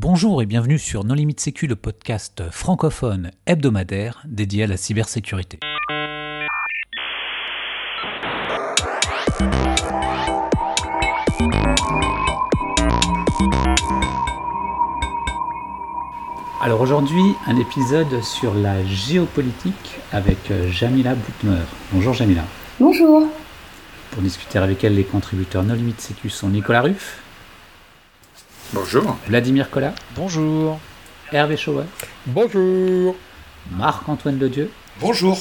[0.00, 5.58] Bonjour et bienvenue sur Non Limite Sécu, le podcast francophone hebdomadaire dédié à la cybersécurité.
[16.62, 21.64] Alors aujourd'hui, un épisode sur la géopolitique avec euh, Jamila Boutmer.
[21.90, 22.44] Bonjour Jamila.
[22.78, 23.26] Bonjour.
[24.12, 27.20] Pour discuter avec elle, les contributeurs No Limite Sécu sont Nicolas Ruff.
[28.74, 29.16] Bonjour.
[29.26, 29.94] Vladimir Collat.
[30.14, 30.78] Bonjour.
[31.32, 31.86] Hervé Chauvet.
[32.26, 33.14] Bonjour.
[33.70, 34.70] Marc-Antoine Ledieu.
[35.00, 35.38] Bonjour.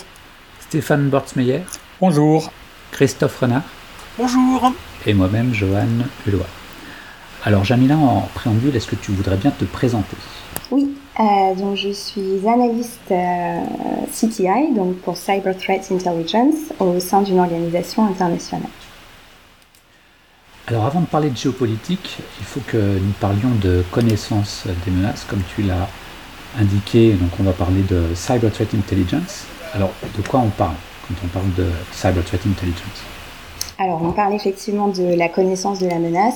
[0.61, 1.59] Stéphane Bortsmeyer.
[1.99, 2.49] Bonjour.
[2.91, 3.63] Christophe Renard.
[4.17, 4.71] Bonjour.
[5.05, 5.87] Et moi-même, Johan
[6.25, 6.39] Hulot.
[7.43, 10.15] Alors Jamila, en préambule, est-ce que tu voudrais bien te présenter?
[10.71, 13.59] Oui, euh, donc je suis analyste euh,
[14.09, 18.69] CTI, donc pour Cyber Threat Intelligence, au sein d'une organisation internationale.
[20.69, 25.23] Alors avant de parler de géopolitique, il faut que nous parlions de connaissance des menaces,
[25.23, 25.87] comme tu l'as
[26.59, 27.13] indiqué.
[27.13, 29.45] Donc on va parler de Cyber Threat Intelligence.
[29.73, 30.75] Alors de quoi on parle
[31.07, 33.01] quand on parle de Cyber Threat Intelligence?
[33.79, 36.35] Alors on parle effectivement de la connaissance de la menace,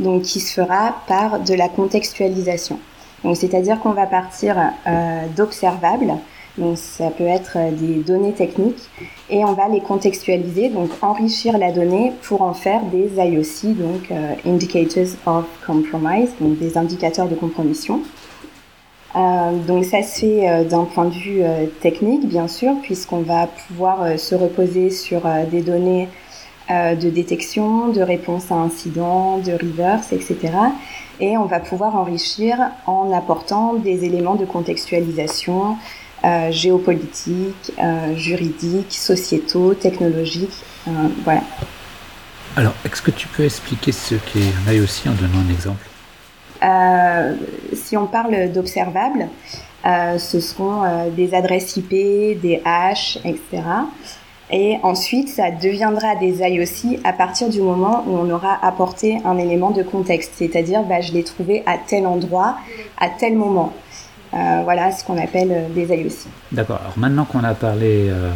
[0.00, 2.78] donc qui se fera par de la contextualisation.
[3.22, 4.56] Donc c'est-à-dire qu'on va partir
[4.86, 6.14] euh, d'observables,
[6.58, 8.88] donc ça peut être des données techniques
[9.30, 14.10] et on va les contextualiser, donc enrichir la donnée pour en faire des IOC, donc
[14.10, 18.02] euh, Indicators of Compromise, donc des indicateurs de compromission.
[19.16, 23.20] Euh, donc ça se fait euh, d'un point de vue euh, technique, bien sûr, puisqu'on
[23.20, 26.08] va pouvoir euh, se reposer sur euh, des données
[26.70, 30.36] euh, de détection, de réponse à incidents, de reverse, etc.
[31.18, 35.76] Et on va pouvoir enrichir en apportant des éléments de contextualisation
[36.24, 40.64] euh, géopolitiques, euh, juridiques, sociétaux, technologiques.
[40.88, 40.90] euh,
[41.24, 41.42] voilà.
[42.56, 45.86] Alors, est-ce que tu peux expliquer ce qu'est un IOC en donnant un exemple?
[46.62, 47.36] Euh,
[47.72, 49.28] si on parle d'observables,
[49.86, 50.82] euh, ce seront
[51.16, 51.90] des adresses IP,
[52.40, 53.62] des hashes, etc.
[54.50, 59.36] Et ensuite, ça deviendra des IOC à partir du moment où on aura apporté un
[59.36, 62.56] élément de contexte, c'est-à-dire bah, je l'ai trouvé à tel endroit,
[62.98, 63.72] à tel moment.
[64.34, 66.28] Euh, voilà ce qu'on appelle euh, des IOC.
[66.52, 66.80] D'accord.
[66.82, 68.30] Alors maintenant qu'on a parlé euh,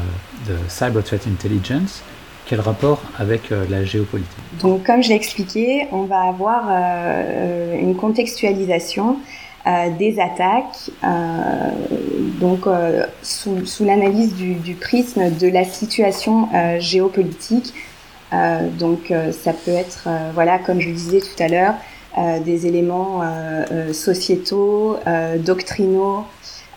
[0.49, 2.03] de Cyber Threat Intelligence,
[2.47, 4.31] quel rapport avec euh, la géopolitique?
[4.61, 9.19] Donc, comme je l'ai expliqué, on va avoir euh, une contextualisation
[9.67, 10.91] euh, des attaques,
[12.41, 12.67] donc
[13.23, 16.49] sous, sous l'analyse du, du prisme de la situation
[16.81, 17.73] géopolitique.
[18.79, 21.75] Donc, ça peut être, voilà, comme je le disais tout à l'heure,
[22.45, 26.25] des éléments euh, euh, sociétaux, euh, doctrinaux,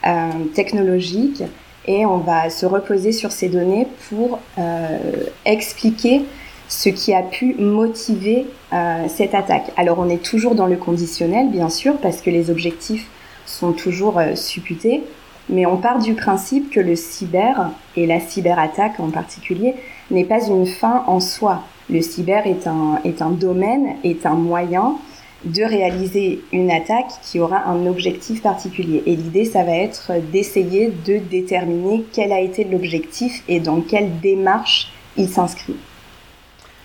[0.06, 1.44] euh, technologiques,
[1.88, 4.98] et on va se reposer sur ces données pour euh,
[5.46, 6.22] expliquer
[6.68, 9.72] ce qui a pu motiver euh, cette attaque.
[9.78, 13.08] Alors on est toujours dans le conditionnel, bien sûr, parce que les objectifs
[13.46, 15.04] sont toujours euh, supputés,
[15.48, 19.76] mais on part du principe que le cyber, et la cyberattaque en particulier,
[20.10, 21.62] n'est pas une fin en soi.
[21.88, 24.96] Le cyber est un, est un domaine, est un moyen
[25.46, 29.04] de réaliser une attaque qui aura un objectif particulier.
[29.06, 34.20] Et l'idée, ça va être d'essayer de déterminer quel a été l'objectif et dans quelle
[34.20, 35.76] démarche il s'inscrit.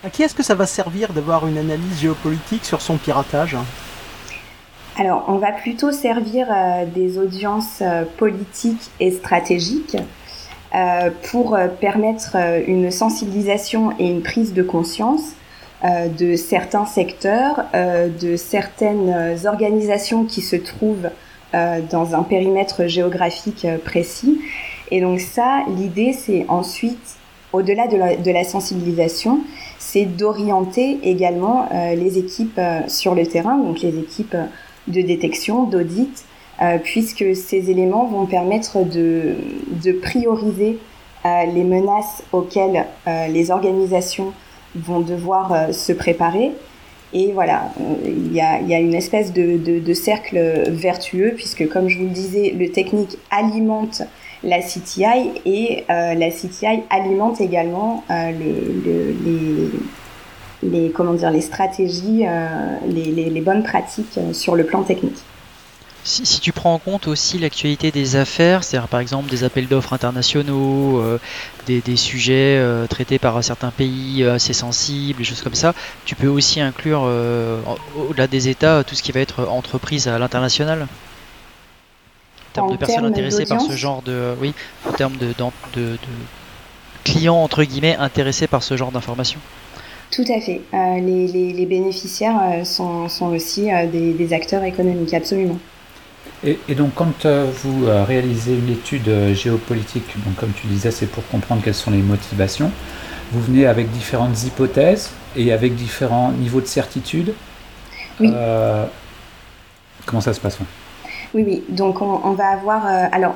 [0.03, 3.55] À qui est-ce que ça va servir d'avoir une analyse géopolitique sur son piratage?
[4.97, 9.97] Alors, on va plutôt servir euh, des audiences euh, politiques et stratégiques
[10.75, 12.35] euh, pour permettre
[12.67, 15.33] une sensibilisation et une prise de conscience
[15.83, 21.09] de certains secteurs, euh, de certaines euh, organisations qui se trouvent
[21.53, 24.39] euh, dans un périmètre géographique euh, précis.
[24.89, 27.17] Et donc ça, l'idée, c'est ensuite,
[27.51, 29.39] au-delà de la, sensibilisation,
[29.79, 34.45] c'est d'orienter également euh, les équipes euh, sur le terrain, donc les équipes euh,
[34.87, 36.23] de détection, d'audit,
[36.61, 39.35] euh, puisque ces éléments vont permettre de,
[40.01, 40.77] prioriser
[41.25, 44.31] euh, les menaces auxquelles euh, les organisations
[44.75, 46.51] vont devoir euh, se préparer.
[47.13, 47.73] Et voilà,
[48.05, 50.39] il y a, y a une espèce de, de, cercle
[50.69, 54.03] vertueux, puisque comme je vous le disais, le technique alimente
[54.43, 59.15] la CTI et euh, la CTI alimente également euh, le, le,
[60.63, 62.25] les, les, comment dire, les stratégies,
[62.87, 65.21] les, les, bonnes pratiques sur le plan technique.
[66.03, 69.67] Si, si tu prends en compte aussi l'actualité des affaires, c'est-à-dire par exemple des appels
[69.67, 71.19] d'offres internationaux, euh,
[71.67, 75.73] des, des sujets euh, traités par certains pays euh, assez sensibles, des choses comme ça,
[76.05, 77.61] tu peux aussi inclure euh,
[77.95, 80.87] au-delà des États tout ce qui va être entreprise à l'international.
[82.49, 84.53] En termes En de personnes intéressées par ce genre de, oui,
[84.87, 85.97] en termes de, de, de
[87.03, 89.39] clients entre guillemets intéressés par ce genre d'informations.
[90.09, 90.61] Tout à fait.
[90.73, 95.57] Les, bénéficiaires sont, aussi des, acteurs économiques, absolument.
[96.43, 97.27] Et, donc, quand
[97.63, 102.01] vous réalisez une étude géopolitique, donc comme tu disais, c'est pour comprendre quelles sont les
[102.01, 102.71] motivations,
[103.31, 107.33] vous venez avec différentes hypothèses et avec différents niveaux de certitude.
[108.19, 108.33] Oui.
[110.07, 110.57] comment ça se passe
[111.35, 111.63] Oui, oui.
[111.69, 112.87] Donc, on, va avoir.
[112.87, 113.35] alors,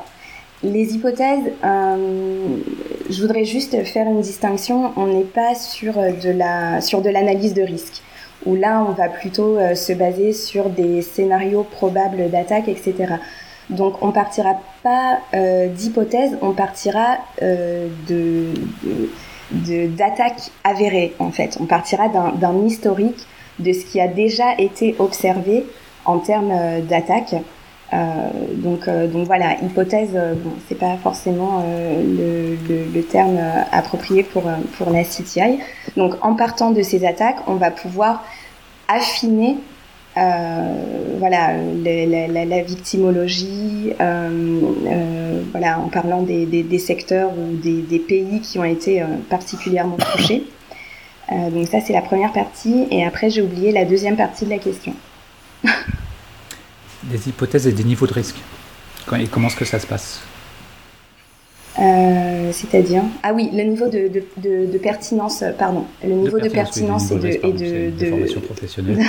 [0.65, 2.57] les hypothèses, euh,
[3.09, 4.93] je voudrais juste faire une distinction.
[4.95, 8.01] On n'est pas sur euh, de la sur de l'analyse de risque,
[8.45, 13.15] où là on va plutôt euh, se baser sur des scénarios probables d'attaque, etc.
[13.69, 15.17] Donc on partira pas
[15.69, 18.53] d'hypothèses, on partira de
[19.51, 21.57] d'attaques avérées en fait.
[21.59, 23.25] On partira d'un historique
[23.57, 25.65] de ce qui a déjà été observé
[26.05, 26.53] en termes
[26.87, 27.33] d'attaque
[27.93, 31.63] euh, donc, euh, donc voilà, hypothèse, euh, bon, c'est pas forcément
[32.03, 32.57] le,
[32.93, 33.37] le, terme
[33.71, 34.43] approprié pour,
[34.77, 35.59] pour la CTI.
[35.97, 38.23] Donc en partant de ces attaques, on va pouvoir
[38.87, 39.57] affiner
[40.15, 49.03] voilà la, victimologie, voilà en parlant des secteurs ou des, des, pays qui ont été
[49.29, 50.43] particulièrement touchés.
[51.31, 54.59] donc ça c'est la première partie et après j'ai oublié la deuxième partie de la
[54.59, 54.93] question.
[57.03, 58.37] des hypothèses et des niveaux de risque.
[59.19, 60.21] Et comment est-ce que ça se passe?
[61.79, 65.85] Euh, C'est-à-dire Ah oui, le niveau de, de, pertinence, pardon.
[66.03, 67.27] Le niveau de, pertinence, et de.
[67.27, 68.99] Et de, formation professionnelle.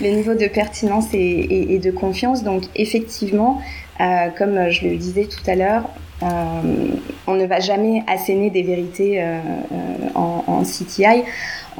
[0.00, 2.42] le niveau de pertinence et, de confiance.
[2.42, 3.60] Donc, effectivement,
[4.00, 5.88] euh, comme je le disais tout à l'heure,
[6.22, 6.26] euh,
[7.26, 9.24] on ne va jamais asséner des vérités
[10.14, 11.24] en, en, CTI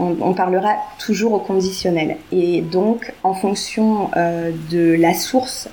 [0.00, 2.16] on, parlera toujours au conditionnel.
[2.32, 5.68] Et donc, en fonction euh, de la source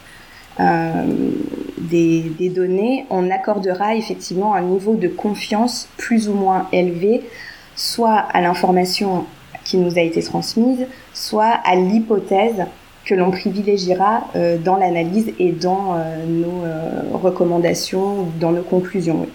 [1.94, 7.22] euh, des, données, on accordera effectivement un niveau de confiance plus ou moins élevé,
[7.76, 9.26] soit à l'information
[9.64, 12.66] qui nous a été transmise, soit à l'hypothèse
[13.06, 15.96] que l'on privilégiera euh, dans l'analyse et dans
[16.28, 16.64] nos
[17.18, 19.28] recommandations, dans nos conclusions.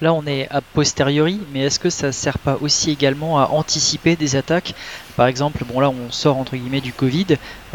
[0.00, 4.14] Là, on est a posteriori, mais est-ce que ça sert pas aussi également à anticiper
[4.14, 4.74] des attaques?
[5.16, 7.26] Par exemple, bon là, on sort entre guillemets du Covid.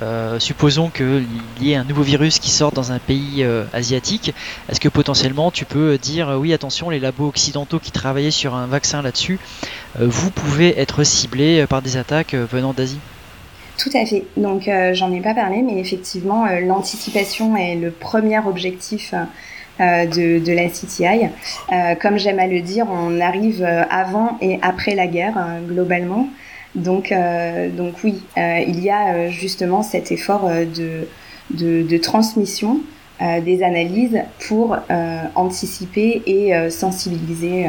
[0.02, 1.28] Euh, supposons qu'il
[1.60, 4.34] y ait un nouveau virus qui sort dans un pays euh, asiatique.
[4.70, 8.56] Est-ce que potentiellement, tu peux dire euh, oui, attention, les labos occidentaux qui travaillaient sur
[8.56, 9.38] un vaccin là-dessus,
[10.00, 13.00] vous pouvez être ciblés par des attaques venant d'Asie?
[13.78, 14.24] Tout à fait.
[14.38, 19.14] Donc, j'en ai pas parlé, mais effectivement, l'anticipation est le premier objectif
[19.80, 21.30] de, de, la CTI.
[21.72, 25.36] Euh, comme j'aime à le dire, on arrive euh, avant et après la guerre,
[25.68, 26.28] globalement.
[26.76, 27.14] Donc,
[27.78, 31.06] donc oui, il y a justement cet effort de,
[31.52, 32.80] de transmission
[33.20, 34.76] des analyses pour
[35.36, 37.68] anticiper et sensibiliser.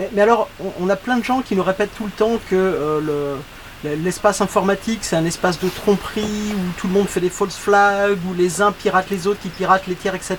[0.00, 0.48] Mais, alors,
[0.80, 3.36] on, a plein de gens qui nous répètent tout le temps que le,
[3.84, 8.18] l'espace informatique, c'est un espace de tromperie où tout le monde fait des false flags,
[8.28, 10.36] où les uns piratent les autres, qui piratent les tiers, etc.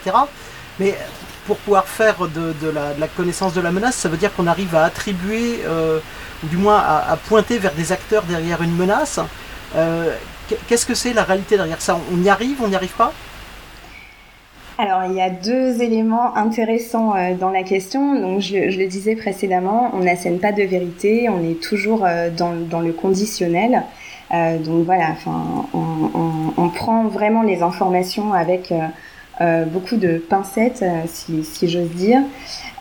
[0.80, 0.98] Mais
[1.46, 4.86] pour pouvoir faire de, la, connaissance de la menace, ça veut dire qu'on arrive à
[4.86, 6.00] attribuer, euh,
[6.44, 9.20] ou du moins à, pointer vers des acteurs derrière une menace.
[9.76, 10.16] Euh,
[10.68, 12.00] qu'est-ce que c'est la réalité derrière ça?
[12.12, 13.14] On y arrive, on n'y arrive pas?
[14.78, 18.20] Alors, il y a deux éléments intéressants euh, dans la question.
[18.20, 22.82] Donc, je, le disais précédemment, on n'assène pas de vérité, on est toujours euh, dans,
[22.82, 23.84] le conditionnel.
[24.34, 28.74] Euh, donc voilà, enfin, on, prend vraiment les informations avec
[29.68, 32.20] beaucoup de pincettes, si, j'ose dire.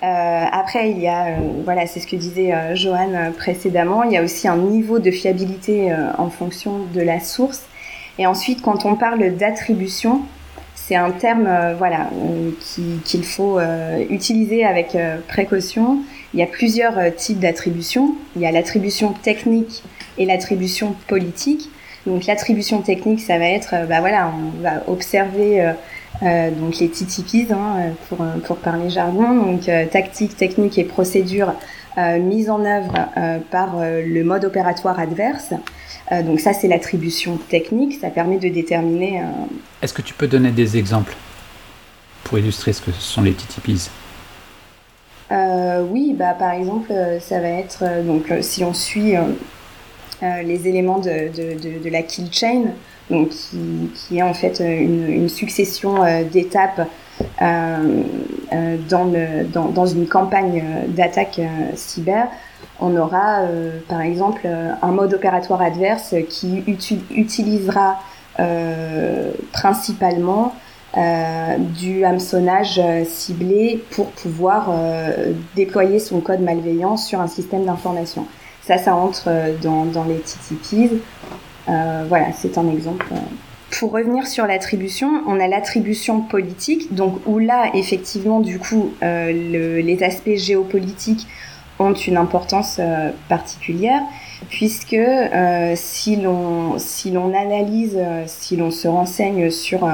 [0.02, 4.48] après, il y a, voilà, c'est ce que disait Johan précédemment, il y a aussi
[4.48, 7.62] un niveau de fiabilité en fonction de la source.
[8.18, 10.22] Et ensuite, quand on parle d'attribution,
[10.86, 12.50] c'est un terme euh, voilà euh,
[13.04, 14.96] qu'il faut euh, utiliser avec
[15.28, 15.98] précaution.
[16.34, 18.14] Il y a plusieurs types d'attribution.
[18.36, 19.82] Il y a l'attribution technique
[20.18, 21.70] et l'attribution politique.
[22.06, 25.72] Donc l'attribution technique, ça va être, bah voilà, on va observer
[26.20, 31.54] donc les TTPs hein, pour, pour parler jargon, donc tactique, technique et procédure
[31.96, 32.92] mise en œuvre
[33.50, 35.54] par le mode opératoire adverse.
[36.12, 37.99] Euh, donc ça, c'est l'attribution technique.
[38.00, 39.20] Ça permet de déterminer.
[39.20, 39.25] Euh,
[39.82, 41.14] Est-ce que tu peux donner des exemples
[42.25, 43.90] pour illustrer ce que sont les TTPs
[45.32, 49.14] euh, Oui, bah, par exemple, ça va être donc si on suit
[50.23, 52.62] les éléments de, de, de, la kill chain,
[53.11, 55.96] donc qui, qui, est en fait une, succession
[56.32, 56.88] d'étapes
[57.40, 61.40] dans, le, dans, dans, une campagne d'attaque
[61.75, 62.28] cyber
[62.80, 66.62] on aura euh, par exemple euh, un mode opératoire adverse qui
[67.10, 67.98] utilisera
[68.40, 70.54] euh, principalement
[71.58, 74.72] du hameçonnage ciblé pour pouvoir
[75.56, 78.28] déployer son code malveillant sur un système d'information.
[78.62, 79.28] Ça, ça entre
[79.60, 80.92] dans, les TTPs.
[81.66, 83.06] voilà, c'est un exemple
[83.76, 89.98] pour revenir sur l'attribution, on a l'attribution politique, donc où là, effectivement, du coup, les
[90.04, 91.26] aspects géopolitiques
[91.78, 94.00] ont une importance euh, particulière,
[94.48, 99.88] puisque euh, si l'on si l'on analyse, si l'on se renseigne sur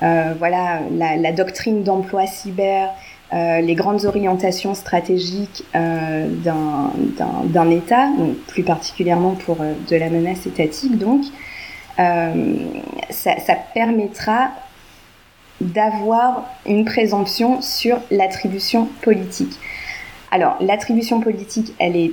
[0.00, 2.90] voilà la, doctrine d'emploi cyber,
[3.32, 11.22] les grandes orientations stratégiques d'un État, donc plus particulièrement pour de la menace étatique, donc
[11.98, 12.56] euh,
[13.10, 13.34] ça,
[13.74, 14.50] permettra
[15.60, 19.58] d'avoir une présomption sur l'attribution politique.
[20.32, 22.10] Alors, l'attribution politique, elle est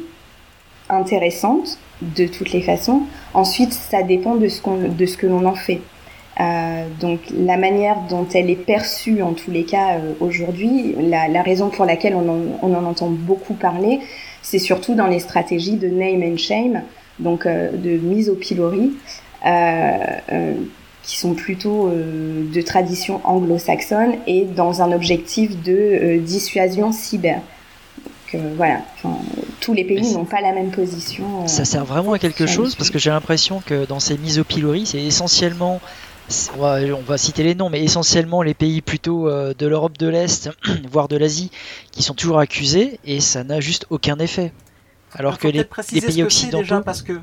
[0.90, 3.02] intéressante de toutes les façons.
[3.34, 5.82] Ensuite, ça dépend de ce, que l'on en fait.
[6.40, 11.42] Euh, donc, la manière dont elle est perçue, en tous les cas, euh, aujourd'hui, la,
[11.42, 14.00] raison pour laquelle on en, entend beaucoup parler,
[14.44, 16.82] c'est surtout dans les stratégies de name and shame,
[17.18, 18.92] donc de mise au pilori.
[19.46, 19.98] Euh,
[20.34, 20.54] euh,
[21.02, 27.40] qui sont plutôt euh, de tradition anglo-saxonne et dans un objectif de dissuasion cyber.
[28.34, 28.82] Donc, voilà,
[29.60, 31.48] tous les pays n'ont pas la même position.
[31.48, 34.44] ça sert vraiment à quelque chose parce que j'ai l'impression que dans ces mises au
[34.44, 35.82] pilori, c'est essentiellement
[36.56, 40.08] on va, on va, citer les noms, mais essentiellement les pays plutôt de l'Europe de
[40.08, 40.52] l'Est,
[40.92, 41.50] voire de l'Asie,
[41.92, 44.54] qui sont toujours accusés, et ça n'a juste aucun effet.
[45.14, 46.62] Alors que les, les, pays occidentaux.
[46.62, 47.20] Déjà parce que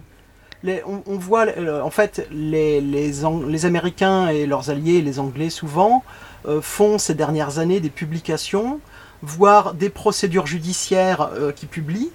[0.87, 6.03] on, voit euh, en fait les, Américains et leurs alliés, les Anglais souvent,
[6.47, 8.81] euh, font ces dernières années des publications,
[9.23, 12.11] voire des procédures judiciaires euh, qui publient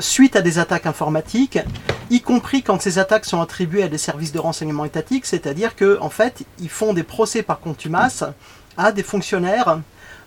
[0.00, 1.60] suite à des attaques informatiques,
[2.10, 5.98] y compris quand ces attaques sont attribuées à des services de renseignement étatiques, c'est-à-dire que
[6.00, 8.24] en fait ils font des procès par contumace
[8.76, 9.78] à des fonctionnaires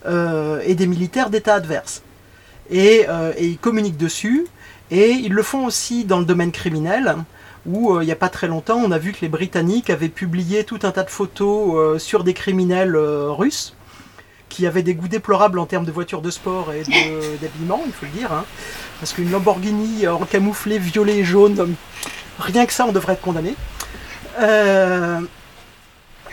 [0.08, 2.04] et des militaires d'État adverse.
[2.72, 3.06] et,
[3.38, 4.48] ils communiquent dessus,
[4.92, 7.18] et ils le font aussi dans le domaine criminel
[7.66, 10.10] où euh, il n'y a pas très longtemps, on a vu que les Britanniques avaient
[10.10, 13.75] publié tout un tas de photos euh, sur des criminels euh, russes
[14.50, 16.84] qui avaient des goûts déplorables en termes de voitures de sport et
[17.41, 18.34] d'habillement, il faut le dire.
[18.34, 18.46] Hein.
[19.00, 21.75] parce qu'une Lamborghini en camouflé violet et jaune,
[22.39, 23.56] rien que ça, on devrait être condamné.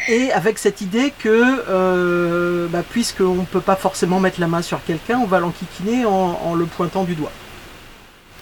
[0.09, 4.83] et avec cette idée que, bah, puisqu'on ne peut pas forcément mettre la main sur
[4.85, 7.33] quelqu'un, on va l'enquiquiner en le pointant du doigt.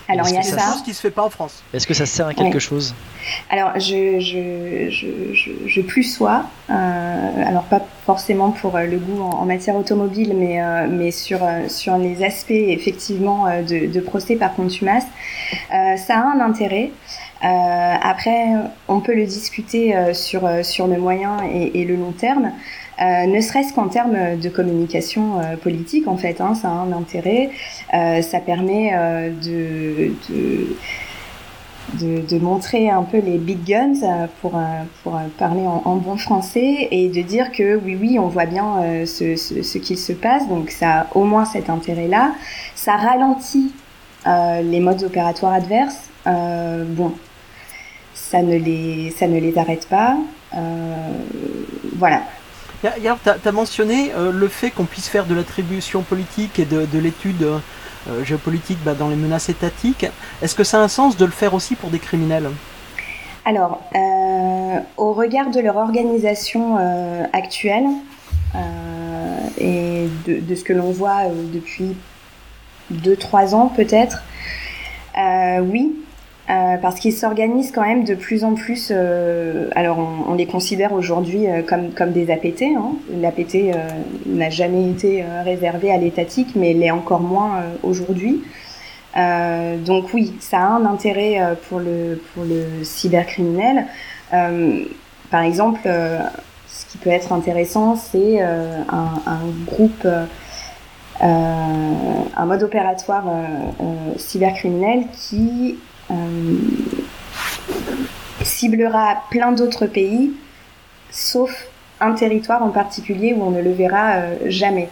[0.09, 0.59] Alors il y a ça.
[0.73, 1.63] chose qui se fait pas en France.
[1.73, 2.95] Est-ce que ça sert à quelque chose?
[3.51, 9.23] Alors je je, je, je, plus sois, euh, alors pas forcément pour euh, le goût
[9.23, 14.55] en, matière automobile, mais euh, mais sur sur les aspects effectivement de, de procès par
[14.55, 15.07] contumace,
[15.71, 16.91] ça a un intérêt.
[17.41, 18.45] après,
[18.89, 22.53] on peut le discuter sur sur le moyen et, et le long terme.
[23.01, 26.93] Euh, ne serait-ce qu'en termes de communication euh, politique, en fait, hein, ça a un
[26.93, 27.51] intérêt.
[27.93, 28.93] Euh, ça permet
[29.43, 30.13] de,
[32.01, 34.61] de, montrer un peu les big guns, pour,
[35.03, 39.37] pour parler en, bon français, et de dire que oui, oui, on voit bien ce,
[39.37, 42.33] ce, ce qu'il se passe, donc ça a au moins cet intérêt-là.
[42.75, 43.73] Ça ralentit
[44.27, 46.11] les modes opératoires adverses.
[46.27, 47.13] bon,
[48.15, 50.17] ça ne les, ça ne les arrête pas.
[51.97, 52.23] voilà,
[53.23, 57.43] tu as, mentionné euh, le fait qu'on puisse faire de l'attribution politique et de, l'étude
[57.43, 60.07] euh, géopolitique bah, dans les menaces étatiques.
[60.43, 62.51] Est-ce que ça a un sens de le faire aussi pour des criminels?
[63.47, 66.77] Alors, euh, au regard de leur organisation
[67.33, 67.85] actuelle
[69.59, 71.95] et de, de, ce que l'on voit depuis
[72.93, 74.23] 2-3 ans peut-être,
[75.63, 75.95] oui,
[76.51, 78.89] euh, parce qu'ils s'organisent quand même de plus en plus.
[78.91, 79.99] Euh, alors,
[80.29, 82.65] on, les considère aujourd'hui euh, comme, comme des APT.
[82.77, 82.97] Hein.
[83.11, 83.75] L'APT
[84.27, 88.43] n'a jamais été réservé à l'étatique, mais l'est encore moins aujourd'hui.
[89.15, 93.87] donc oui, ça a un intérêt pour le pour le cybercriminel.
[95.31, 95.89] par exemple,
[96.69, 100.07] ce qui peut être intéressant, c'est un, groupe.
[101.21, 103.25] un mode opératoire
[104.19, 105.79] cybercriminel qui
[108.43, 110.33] ciblera plein d'autres pays,
[111.11, 111.69] sauf
[112.01, 114.89] un territoire en particulier où on ne le verra euh, jamais.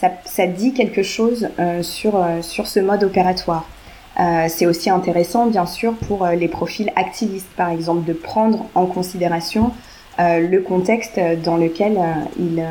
[0.00, 3.66] Ça, ça, dit quelque chose euh, sur, sur ce mode opératoire.
[4.48, 9.72] c'est aussi intéressant, bien sûr, pour les profils activistes, par exemple, de prendre en considération
[10.18, 11.98] le contexte dans lequel
[12.38, 12.64] ils,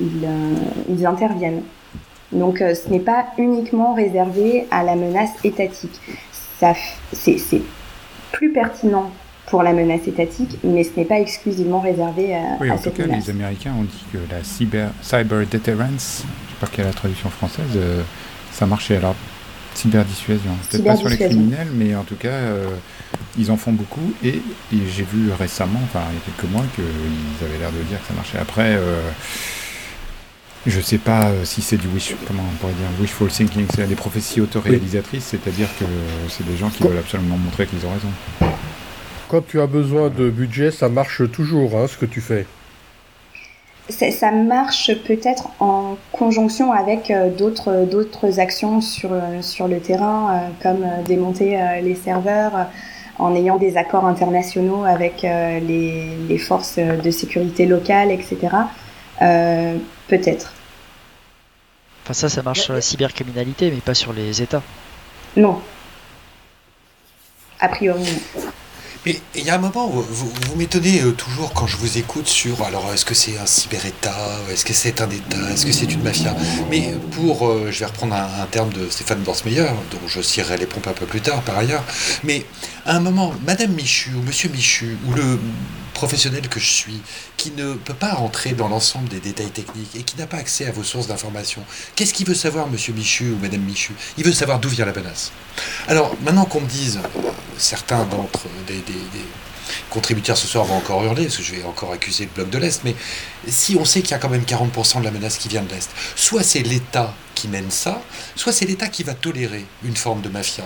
[0.00, 0.28] ils,
[0.88, 1.62] ils, interviennent.
[2.32, 6.00] Donc, ce n'est pas uniquement réservé à la menace étatique
[7.12, 7.62] c'est
[8.32, 9.10] plus pertinent
[9.46, 13.06] pour la menace étatique, mais ce n'est pas exclusivement réservé à, oui, en tout cas,
[13.06, 16.88] les Américains ont dit que la cyber, cyber deterrence, je ne sais pas quelle est
[16.88, 18.02] la traduction française, euh,
[18.52, 18.96] ça marchait.
[18.96, 19.16] Alors,
[19.74, 20.52] cyberdissuasion.
[20.70, 22.68] Peut-être pas sur les criminels, mais en tout cas, euh,
[23.38, 24.12] ils en font beaucoup.
[24.24, 24.40] Et,
[24.72, 28.08] j'ai vu récemment, enfin il y a quelques mois, qu'ils avaient l'air de dire que
[28.08, 28.38] ça marchait.
[28.38, 29.00] Après, euh,
[30.66, 33.86] je ne sais pas si c'est du wish, comment on pourrait dire, wishful thinking, c'est
[33.86, 35.84] des prophéties autoréalisatrices, c'est-à-dire que
[36.28, 38.52] c'est des gens qui veulent absolument montrer qu'ils ont raison.
[39.28, 42.46] Quand tu as besoin de budget, ça marche toujours, hein, ce que tu fais
[44.10, 50.48] ça marche peut-être en conjonction avec euh, d'autres d'autres actions sur sur le terrain, euh,
[50.62, 52.66] comme euh, démonter les serveurs,
[53.18, 58.36] en ayant des accords internationaux avec les, les forces de sécurité locales, etc.
[60.08, 60.52] peut-être.
[62.04, 64.62] Enfin ça, ça marche sur la cybercriminalité, mais pas sur les États.
[65.36, 65.60] Non.
[67.60, 68.02] A priori.
[68.02, 68.42] Non.
[69.04, 72.28] Mais il y a un moment où vous, m'étonnez euh, toujours quand je vous écoute
[72.28, 74.14] sur alors est-ce que c'est un cyber-État,
[74.48, 76.36] est-ce que c'est un État, est-ce que c'est une mafia?
[76.70, 80.66] Mais pour, euh, je vais reprendre un, terme de Stéphane Borsmeyer, dont je cirerai les
[80.66, 81.82] pompes un peu plus tard par ailleurs,
[82.22, 82.46] mais
[82.86, 85.40] à un moment, Madame Michu ou Monsieur Michu ou le
[85.94, 87.00] professionnel que je suis,
[87.36, 90.66] qui ne peut pas rentrer dans l'ensemble des détails techniques et qui n'a pas accès
[90.66, 91.62] à vos sources d'information,
[91.94, 93.92] qu'est-ce qu'il veut savoir, monsieur Michu ou madame Michu?
[94.18, 95.32] Il veut savoir d'où vient la menace.
[95.88, 99.24] Alors, maintenant qu'on me dise, euh, certains d'entre des, des,
[99.90, 102.58] contributeurs ce soir vont encore hurler, parce que je vais encore accuser le bloc de
[102.58, 102.94] l'Est, mais
[103.48, 105.70] si on sait qu'il y a quand même 40% de la menace qui vient de
[105.70, 108.02] l'Est, soit c'est l'État qui mène ça,
[108.36, 110.64] soit c'est l'État qui va tolérer une forme de mafia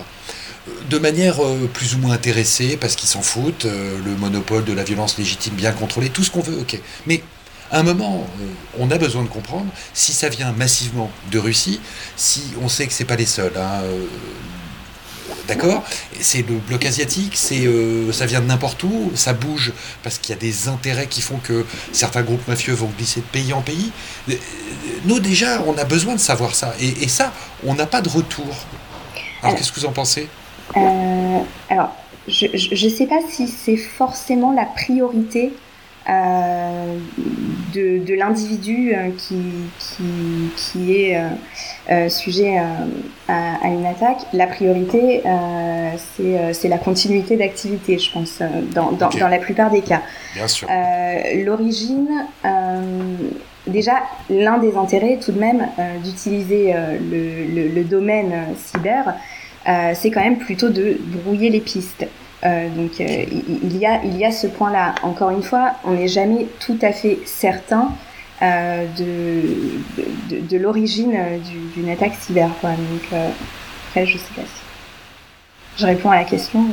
[0.89, 4.73] de manière euh, plus ou moins intéressée, parce qu'ils s'en foutent, euh, le monopole de
[4.73, 6.79] la violence légitime bien contrôlé, tout ce qu'on veut, ok.
[7.05, 7.21] Mais
[7.71, 8.45] à un moment, euh,
[8.79, 11.79] on a besoin de comprendre si ça vient massivement de Russie,
[12.15, 13.53] si on sait que c'est pas les seuls.
[13.57, 13.81] Hein,
[15.47, 15.83] D'accord?
[16.19, 17.69] C'est le bloc asiatique, c'est
[18.11, 19.71] ça vient de n'importe où, ça bouge
[20.03, 23.25] parce qu'il y a des intérêts qui font que certains groupes mafieux vont glisser de
[23.25, 23.91] pays en pays.
[25.05, 26.73] Nous, déjà, on a besoin de savoir ça.
[26.81, 27.33] Et, et ça,
[27.65, 28.65] on n'a pas de retour.
[29.41, 30.27] Alors, qu'est-ce que vous en pensez?
[30.75, 31.95] Euh, alors,
[32.27, 35.53] je ne sais pas si c'est forcément la priorité
[36.09, 36.99] euh,
[37.73, 39.35] de, de l'individu euh, qui,
[39.77, 41.21] qui, qui, est
[41.91, 42.57] euh, sujet
[43.27, 44.19] à, à, une attaque.
[44.31, 45.21] La priorité,
[45.97, 48.39] c'est la continuité d'activité, je pense,
[48.73, 50.01] dans, dans, dans, la plupart des cas.
[50.33, 50.69] Bien sûr.
[51.43, 52.07] L'origine,
[53.67, 55.67] déjà, l'un des intérêts tout de même
[56.05, 59.11] d'utiliser le, le, le, domaine cyber, euh,
[59.93, 62.07] c'est quand même plutôt de brouiller les pistes.
[62.45, 63.25] Euh, donc euh,
[63.63, 64.95] il, y a, il y a ce point-là.
[65.01, 67.91] Encore une fois, on n'est jamais tout à fait certain
[68.41, 71.17] de, l'origine
[71.73, 72.49] d'une attaque cyber.
[72.63, 73.21] Donc
[73.89, 74.61] après, je sais pas si
[75.77, 76.65] je réponds à la question.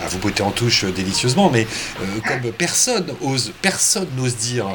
[0.00, 1.66] Bah, vous bottez en touche euh, délicieusement, mais
[2.00, 4.66] euh, comme personne ose, personne n'ose dire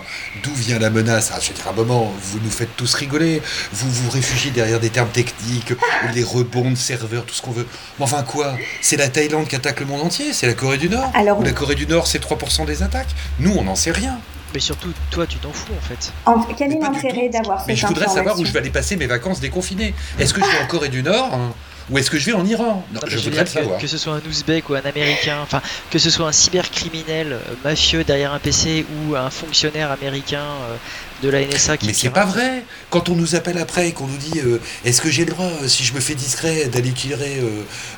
[0.44, 1.32] d'où vient la menace.
[1.34, 3.42] Ah, je veux dire, à un moment, vous nous faites tous rigoler,
[3.74, 5.74] vous vous réfugiez derrière des termes techniques,
[6.14, 7.66] les rebonds de serveurs, tout ce qu'on veut.
[7.98, 10.90] Mais enfin quoi C'est la Thaïlande qui attaque le monde entier C'est la Corée du
[10.90, 11.42] Nord Alors...
[11.42, 14.20] La Corée du Nord, c'est 3% des attaques Nous, on n'en sait rien.
[14.54, 16.14] Mais surtout, toi, tu t'en fous en fait.
[16.26, 18.96] En, quel est l'intérêt d'avoir cette Mais je voudrais savoir où je vais aller passer
[18.96, 19.94] mes vacances déconfinées.
[20.20, 21.52] Est-ce que je vais en Corée du Nord hein?
[21.90, 23.80] Ou est-ce que je vais en Iran Je voudrais le savoir.
[23.80, 27.40] Que, ce soit un ouzbek ou un américain, enfin, que ce soit un cybercriminel euh,
[27.64, 30.76] mafieux derrière un PC ou un fonctionnaire américain euh,
[31.24, 31.88] de la NSA qui.
[31.88, 35.02] Mais c'est pas vrai Quand on nous appelle après et qu'on nous dit euh, est-ce
[35.02, 37.42] que j'ai le droit, si je me fais discret, d'aller tirer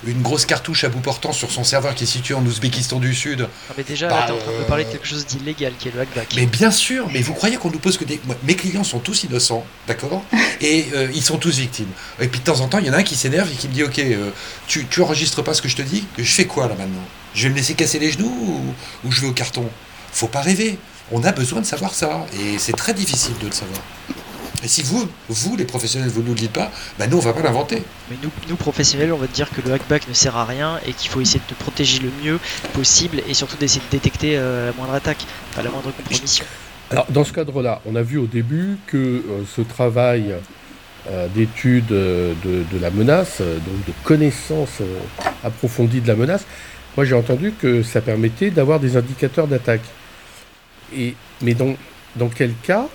[0.06, 3.14] une grosse cartouche à bout portant sur son serveur qui est situé en Ouzbékistan du
[3.14, 3.48] Sud?
[3.70, 5.90] Ah, Mais déjà, bah, t'es en train de me parler de quelque chose d'illégal qui
[5.90, 6.34] est le hackback.
[6.36, 8.20] Mais bien sûr, mais vous croyez qu'on nous pose que des.
[8.44, 10.24] mes clients sont tous innocents, d'accord?
[10.62, 11.90] Et ils sont tous victimes.
[12.20, 13.68] Et puis de temps en temps, il y en a un qui s'énerve et qui
[13.68, 14.32] me dit ok, euh,
[14.68, 17.04] tu, tu enregistres pas ce que je te dis, je fais quoi là maintenant?
[17.34, 19.66] Je vais me laisser casser les genoux ou, je vais au carton?
[20.12, 20.78] Faut pas rêver.
[21.12, 23.80] On a besoin de savoir ça et c'est très difficile de le savoir.
[24.64, 27.22] Et si vous, vous les professionnels, vous ne nous le dites pas, ben nous on
[27.22, 27.84] va pas l'inventer.
[28.10, 30.80] Mais nous, nous professionnels, on va te dire que le hackback ne sert à rien
[30.86, 32.40] et qu'il faut essayer de te protéger le mieux
[32.74, 36.44] possible et surtout d'essayer de détecter euh, la moindre attaque, pas la moindre compromission.
[36.90, 40.36] Alors dans ce cadre-là, on a vu au début que euh, ce travail
[41.10, 44.82] euh, d'études euh, de, la menace, donc de connaissances
[45.44, 46.46] approfondies de la menace,
[46.96, 49.82] moi j'ai entendu que ça permettait d'avoir des indicateurs d'attaque.
[51.42, 51.76] Mais dans,
[52.16, 52.88] dans quel cas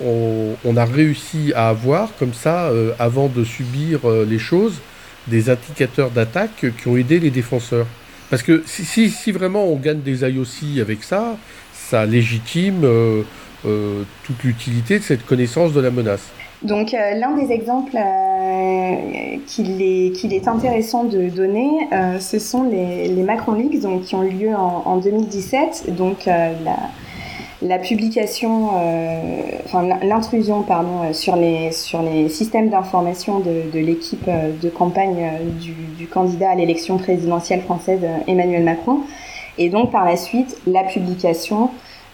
[0.00, 4.80] on, a réussi à avoir, comme ça, avant de subir les choses,
[5.28, 7.86] des indicateurs d'attaque qui ont aidé les défenseurs?
[8.30, 11.36] Parce que si, si, vraiment on gagne des IOC avec ça,
[11.72, 12.86] ça légitime
[13.62, 16.28] toute l'utilité de cette connaissance de la menace.
[16.62, 17.96] Donc l'un des exemples
[19.46, 21.88] qu'il est, est, intéressant de donner,
[22.20, 25.94] ce sont les, les, Macron Leaks donc, qui ont eu lieu en, en 2017.
[25.94, 26.50] Donc la,
[27.64, 34.28] la publication, euh, enfin l'intrusion pardon euh, sur les sur les systèmes d'information de, l'équipe
[34.28, 39.00] euh, de campagne du, candidat à l'élection présidentielle française Emmanuel Macron,
[39.56, 41.70] et donc par la suite la publication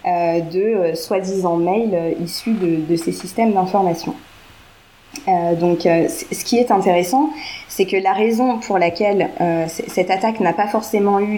[0.07, 4.15] de soi-disant mails issus de, ces systèmes d'information.
[5.61, 7.29] Donc, ce qui est intéressant,
[7.69, 9.29] c'est que la raison pour laquelle
[9.67, 11.37] cette attaque n'a pas forcément eu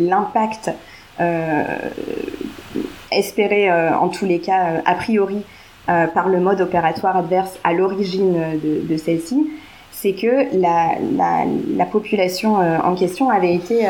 [0.00, 0.72] l'impact
[1.20, 2.65] espéré
[3.12, 5.42] euh, en tous les cas euh, a priori
[5.88, 9.48] euh, par le mode opératoire adverse à l'origine de, de celle-ci,
[9.92, 13.86] c'est que la, la, la, population en question avait été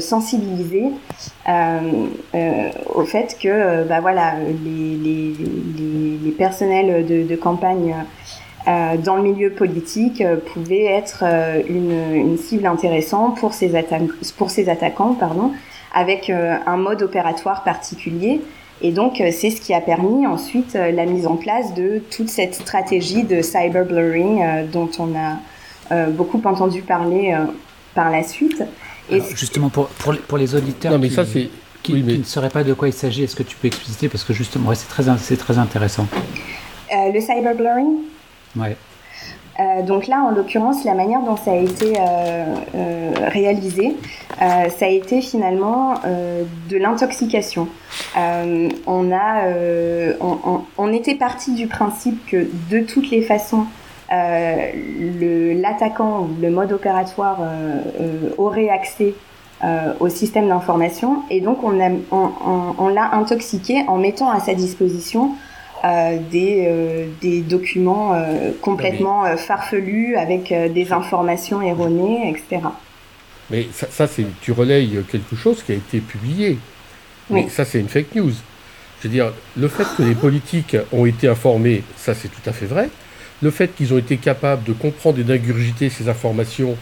[0.00, 0.86] sensibilisée
[2.94, 5.34] au fait que bah voilà, les, les,
[5.76, 7.94] les, les personnels de, de campagne
[8.66, 11.24] dans le milieu politique pouvaient être
[11.68, 13.70] une, une, cible intéressante pour ces,
[14.38, 15.50] pour ces attaquants, pardon,
[15.92, 18.40] avec un mode opératoire particulier
[18.82, 22.02] et donc, euh, c'est ce qui a permis ensuite euh, la mise en place de
[22.10, 25.38] toute cette stratégie de cyberblurring euh, dont on a
[26.10, 27.36] beaucoup entendu parler
[27.96, 28.62] par la suite.
[29.10, 31.50] Et justement, pour, pour, les, pour les auditeurs non, mais qui, ça, qui,
[31.82, 34.08] qui, ne sauraient pas de quoi il s'agit, est-ce que tu peux expliciter?
[34.08, 35.02] Parce que justement, ouais, c'est très,
[35.36, 36.06] très intéressant.
[36.92, 38.04] Euh, le cyberblurring
[38.54, 38.76] Ouais.
[39.60, 43.96] Euh, donc là, en l'occurrence, la manière dont ça a été euh, euh, réalisé,
[44.38, 47.68] ça a été finalement de l'intoxication.
[48.16, 49.42] on a,
[50.78, 53.66] on, était parti du principe que de toutes les façons,
[54.08, 57.40] l'attaquant ou le mode opératoire
[58.38, 59.12] aurait accès
[60.00, 65.32] au système d'information et donc on l'a intoxiqué en mettant à sa disposition
[65.82, 72.68] euh, des, euh, des documents euh, complètement farfelus avec des informations erronées, etc.
[73.48, 76.58] Mais ça, ça c'est tu relayes quelque chose qui a été publié.
[77.30, 78.32] Mais ça, c'est une fake news.
[78.98, 82.52] Je veux dire, le fait que les politiques ont été informés, ça c'est tout à
[82.52, 82.90] fait vrai.
[83.40, 86.76] Le fait qu'ils ont été capables de comprendre et d'ingurgiter ces informations,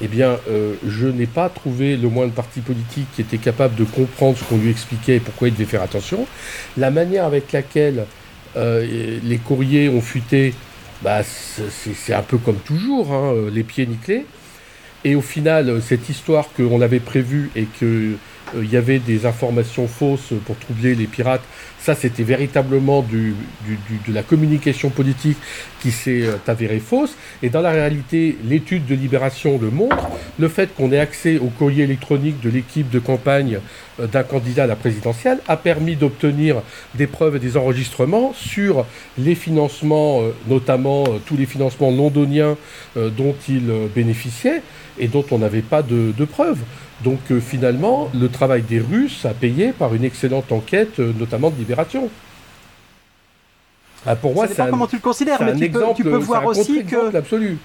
[0.00, 0.38] eh bien,
[0.86, 4.44] je n'ai pas trouvé le moins de parti politique qui était capable de comprendre ce
[4.44, 6.26] qu'on lui expliquait et pourquoi il devait faire attention.
[6.76, 8.06] La manière avec laquelle
[8.56, 10.54] les courriers ont fuité,
[11.02, 14.26] bah, c'est un peu comme toujours, hein, les pieds nickelés.
[15.04, 18.16] Et au final, cette histoire qu'on avait prévue et qu'il
[18.54, 21.42] euh, y avait des informations fausses pour troubler les pirates,
[21.86, 23.32] ça, c'était véritablement de
[24.08, 25.36] la communication politique
[25.80, 27.14] qui s'est euh, avérée fausse.
[27.44, 30.08] Et dans la réalité, l'étude de Libération le montre.
[30.36, 33.60] Le fait qu'on ait accès au courrier électronique de l'équipe de campagne
[34.00, 36.60] euh, d'un candidat à la présidentielle a permis d'obtenir
[36.96, 38.84] des preuves et des enregistrements sur
[39.16, 42.56] les financements, notamment tous les financements londoniens
[42.96, 44.62] dont il bénéficiait
[44.98, 46.58] et dont on n'avait pas de, de preuves.
[47.04, 51.50] Donc euh, finalement, le travail des Russes a payé par une excellente enquête, euh, notamment
[51.50, 52.08] de Libération.
[54.06, 55.60] Ah, pour moi, Ça c'est dépend un, comment tu le considères, c'est mais un tu
[55.70, 57.58] peux, exemple, tu peux c'est voir un aussi que absolu.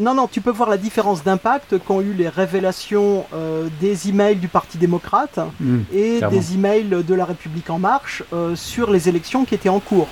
[0.00, 4.36] Non, non, tu peux voir la différence d'impact qu'ont eu les révélations euh, des emails
[4.36, 6.36] du Parti démocrate Mmh, et clairement.
[6.38, 10.08] des emails de la République en marche euh, sur les élections qui étaient en cours.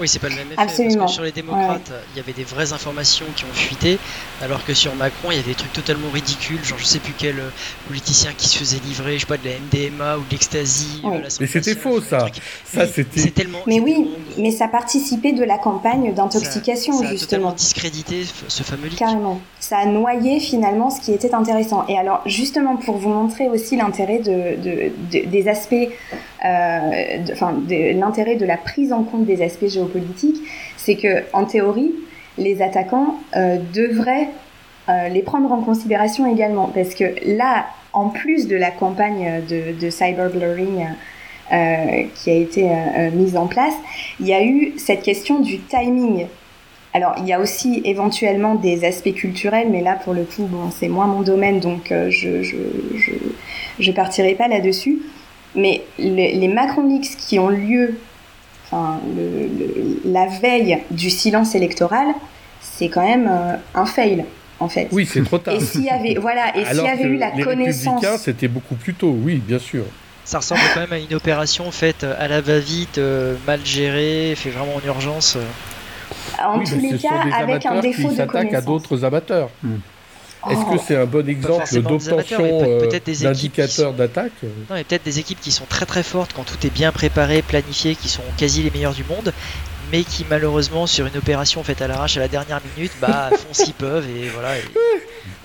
[0.00, 0.60] Oui, c'est pas le même effet.
[0.62, 0.96] Absolument.
[1.00, 3.98] Parce que sur les démocrates, il y avait des vraies informations qui ont fuité,
[4.42, 6.64] alors que sur Macron, il y avait des trucs totalement ridicules.
[6.64, 7.48] Genre, je sais plus quel euh,
[7.88, 11.02] politicien qui se faisait livrer, je sais pas, de la MDMA ou de l'ecstasy.
[11.04, 12.20] Euh, la Mais c'était faux, ça.
[12.20, 12.26] Ça,
[12.74, 13.58] Mais c'était- c'est tellement.
[13.66, 17.26] Mais oui, mais ça participait de la campagne d'intoxication, ça, ça a justement.
[17.28, 18.98] totalement discrédité ce fameux leak.
[18.98, 19.40] Carrément.
[19.60, 21.84] Ça a noyé finalement ce qui était intéressant.
[21.88, 27.32] Et alors, justement, pour vous montrer aussi l'intérêt de, de- de- des aspects, euh, de-
[27.32, 29.66] enfin, de- l'intérêt de la prise en compte des aspects
[30.76, 31.92] c'est que, en théorie,
[32.38, 34.28] les attaquants euh, devraient
[34.88, 39.90] euh, les prendre en considération également, parce que là, en plus de la campagne de,
[39.90, 40.86] cyberblurring
[41.52, 42.70] euh, qui a été
[43.12, 43.74] mise en place,
[44.20, 46.26] il y a eu cette question du timing.
[46.94, 50.70] Alors, il y a aussi éventuellement des aspects culturels, mais là, pour le coup, bon,
[50.70, 52.56] c'est moins mon domaine, donc je, je,
[53.78, 55.02] je, partirai pas là-dessus.
[55.54, 57.98] Mais les, les Macron qui ont lieu
[58.70, 62.08] enfin, le, le- la veille du silence électoral,
[62.60, 64.24] c'est quand même euh, un fail,
[64.60, 64.88] en fait.
[64.92, 65.54] Oui, c'est trop tard.
[65.54, 68.74] Et s'il y avait, voilà, et s'il y avait eu la les connaissance, c'était beaucoup
[68.74, 69.84] plus tôt, oui, bien sûr.
[70.24, 74.50] Ça ressemble quand même à une opération faite à la va-vite, euh, mal gérée, fait
[74.50, 75.36] vraiment en urgence.
[75.36, 76.44] euh.
[76.44, 78.64] en oui, tous les cas, avec un défaut qui de s'attaquent à connaissance.
[78.66, 79.48] d'autres amateurs.
[80.48, 80.72] Est-ce Oh.
[80.74, 82.88] que c'est un bon exemple mais d'obtention euh,
[83.20, 84.32] d'indicateurs d'attaque?
[84.42, 86.70] Non, il y a peut-être des équipes qui sont très très fortes quand tout est
[86.70, 89.32] bien préparé, planifié, qui sont quasi les meilleures du monde,
[89.90, 93.52] mais qui malheureusement sur une opération faite à l'arrache à la dernière minute, bah font
[93.52, 94.50] ce qu'ils peuvent et voilà.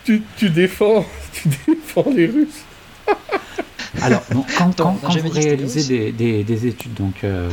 [0.05, 2.63] Tu, tu, défends, tu défends les Russes.
[4.01, 4.21] Alors,
[4.57, 7.49] quand, quand, vous réalisez des, des, études donc, euh,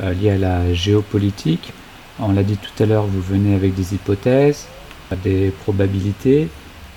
[0.00, 1.72] euh, liées à la géopolitique,
[2.20, 4.66] on l'a dit tout à l'heure, vous venez avec des hypothèses,
[5.24, 6.48] des probabilités,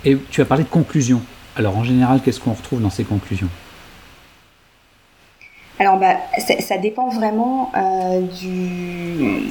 [0.06, 1.20] et tu as parlé de conclusions.
[1.56, 3.48] Alors en général, qu'est-ce qu'on retrouve dans ces conclusions?
[5.78, 9.42] Alors, bah, ça dépend vraiment euh, du,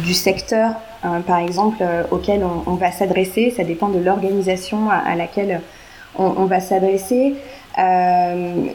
[0.00, 3.52] du, secteur, hein, par exemple, euh, auquel on, va s'adresser.
[3.54, 5.60] Ça dépend de l'organisation à, laquelle
[6.16, 7.34] on, va s'adresser.
[7.78, 8.66] Euh,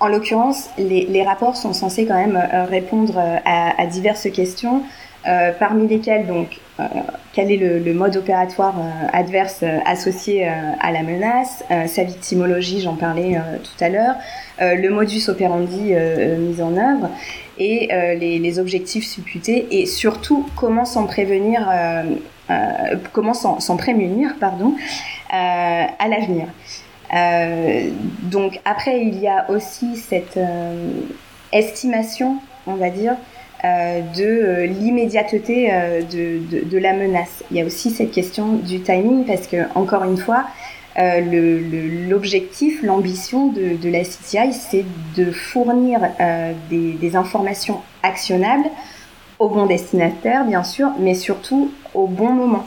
[0.00, 4.84] en l'occurrence, les, rapports sont censés quand même répondre à diverses questions.
[5.26, 6.84] Euh, parmi lesquels donc euh,
[7.32, 13.40] quel est le, mode opératoire euh, adverse associé à la menace, sa victimologie, j'en parlais
[13.62, 14.14] tout à l'heure,
[14.60, 15.94] le modus operandi
[16.38, 17.10] mis en œuvre.
[17.58, 19.66] Et les, objectifs supputés.
[19.70, 21.68] Et surtout comment s'en prévenir,
[23.12, 24.74] comment s'en prémunir pardon
[25.30, 26.46] à l'avenir.
[28.22, 30.38] donc après il y a aussi cette
[31.52, 33.16] estimation, on va dire,
[33.64, 37.42] de euh, l'immédiateté euh, de, la menace.
[37.50, 40.44] Il y a aussi cette question du timing parce que, encore une fois,
[40.96, 44.84] l'objectif, l'ambition de, la CTI, c'est
[45.16, 46.00] de fournir
[46.70, 48.68] des, informations actionnables
[49.40, 52.66] au bon destinataire, bien sûr, mais surtout au bon moment.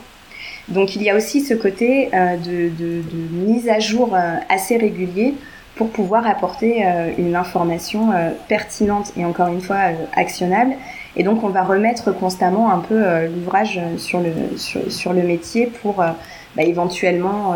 [0.68, 4.14] Donc il y a aussi ce côté de, mise à jour
[4.50, 5.36] assez régulier
[5.78, 10.74] pour pouvoir apporter euh, une information euh, pertinente et encore une fois euh, actionnable.
[11.16, 15.96] Et donc on va remettre constamment un peu l'ouvrage sur le, sur, le métier pour
[15.96, 16.14] bah,
[16.58, 17.56] éventuellement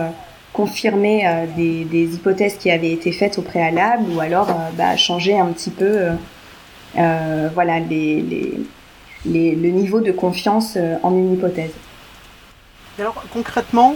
[0.52, 4.48] confirmer des, hypothèses qui avaient été faites au préalable ou alors
[4.80, 6.08] bah, changer un petit peu
[6.96, 8.54] voilà, les, les,
[9.28, 11.70] les, le niveau de confiance en une hypothèse
[13.00, 13.96] alors concrètement,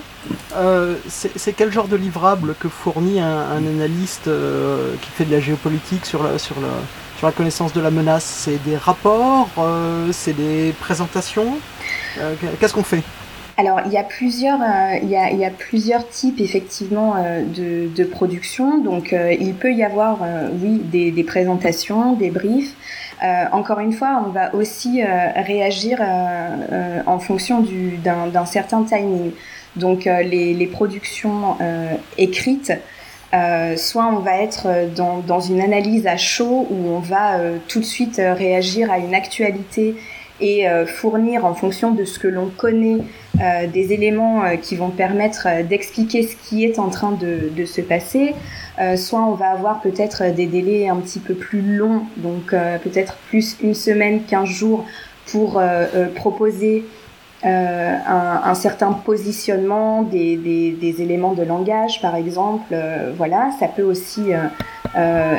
[0.55, 5.39] euh, c'est quel genre de livrable que fournit un, analyste euh, qui fait de la
[5.39, 6.55] géopolitique sur la, sur
[7.17, 8.23] sur la connaissance de la menace?
[8.23, 11.57] C'est des rapports euh, C'est des présentations?
[12.59, 13.03] Qu'est-ce qu'on fait?
[13.57, 14.59] Alors, il y a plusieurs,
[15.01, 17.15] il, y a, plusieurs types effectivement
[17.55, 18.79] de, production.
[18.79, 20.19] Donc, il peut y avoir,
[20.61, 22.73] oui, des, présentations, des briefs.
[23.23, 27.65] Euh, encore une fois, on va aussi euh, réagir euh, en fonction
[28.03, 29.31] d'un certain timing.
[29.75, 31.57] Donc les, les, productions
[32.17, 32.71] écrites,
[33.75, 37.85] soit on va être dans, dans, une analyse à chaud où on va tout de
[37.85, 39.97] suite réagir à une actualité
[40.39, 42.99] et fournir en fonction de ce que l'on connaît
[43.73, 48.33] des éléments qui vont permettre d'expliquer ce qui est en train de, se passer.
[48.79, 52.77] Euh, soit on va avoir peut-être des délais un petit peu plus longs, donc euh,
[52.77, 54.85] peut-être plus une semaine, 15 jours
[55.31, 56.85] pour euh, proposer
[57.43, 62.75] un, certain positionnement des, éléments de langage, par exemple.
[63.17, 64.31] voilà, ça peut aussi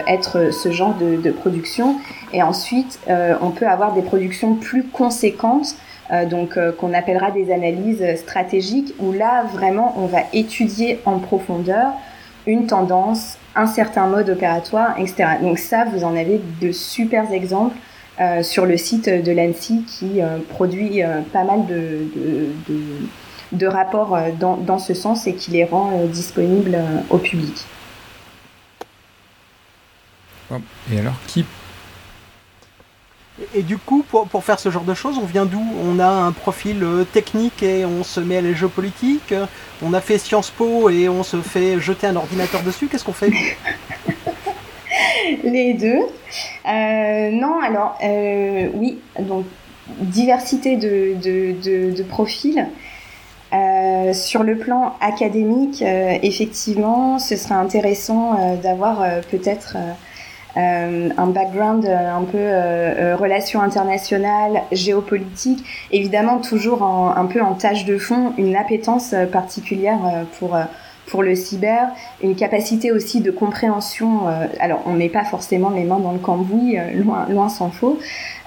[0.07, 1.97] être ce genre de production.
[2.33, 3.01] Et ensuite,
[3.41, 5.75] on peut avoir des productions plus conséquentes.
[6.31, 11.93] Donc qu'on appellera des analyses stratégiques où là vraiment on va étudier en profondeur
[12.47, 15.25] une tendance, un certain mode opératoire, etc.
[15.43, 17.77] Donc ça, vous en avez de super exemples
[18.21, 22.87] euh, sur le site de l'ANSI qui euh, produit euh, pas mal de, de,
[23.53, 26.79] de, rapports dans, dans, ce sens et qui les rend disponibles
[27.11, 27.65] au public.
[30.93, 31.45] Et alors, qui
[33.55, 36.09] et, du coup, pour, pour, faire ce genre de choses, on vient d'où On a
[36.09, 39.35] un profil euh, technique et on se met à la géopolitique.
[39.83, 42.87] On a fait Sciences Po et on se fait jeter un ordinateur dessus.
[42.87, 43.31] Qu'est-ce qu'on fait
[45.45, 46.01] Les deux.
[46.67, 49.45] Euh, non, alors euh, oui, donc
[50.01, 52.67] diversité de, de, de, profils.
[54.15, 59.77] sur le plan académique, effectivement, ce serait intéressant d'avoir peut-être
[60.57, 67.55] euh, un background euh, un peu euh, relations internationales, géopolitique, évidemment toujours un peu en
[67.55, 69.99] tâche de fond, une appétence particulière
[70.39, 70.57] pour
[71.07, 71.91] pour le cyber,
[72.21, 74.23] une capacité aussi de compréhension.
[74.59, 78.01] alors, on n'est pas forcément les mains dans le cambouis, loin, loin s'en faut,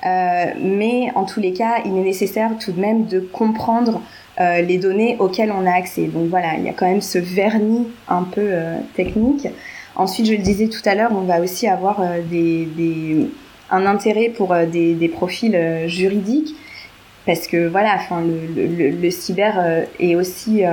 [0.03, 4.01] mais en tous les cas, il est nécessaire tout de même de comprendre
[4.37, 6.07] les données auxquelles on a accès.
[6.07, 8.49] Donc voilà, il y a quand même ce vernis un peu
[8.93, 9.47] technique.
[9.99, 13.27] Ensuite, je le disais tout à l'heure, on va aussi avoir euh, des,
[13.69, 16.55] un intérêt pour euh, des, des profils euh, juridiques
[17.25, 20.63] parce que voilà, enfin, le, le, cyber est aussi,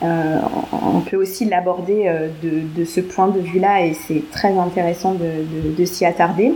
[0.00, 5.74] on peut aussi l'aborder de, de, ce point de vue-là et c'est très intéressant de,
[5.76, 6.52] de, s'y attarder.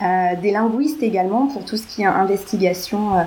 [0.00, 3.26] des linguistes également pour tout ce qui est investigation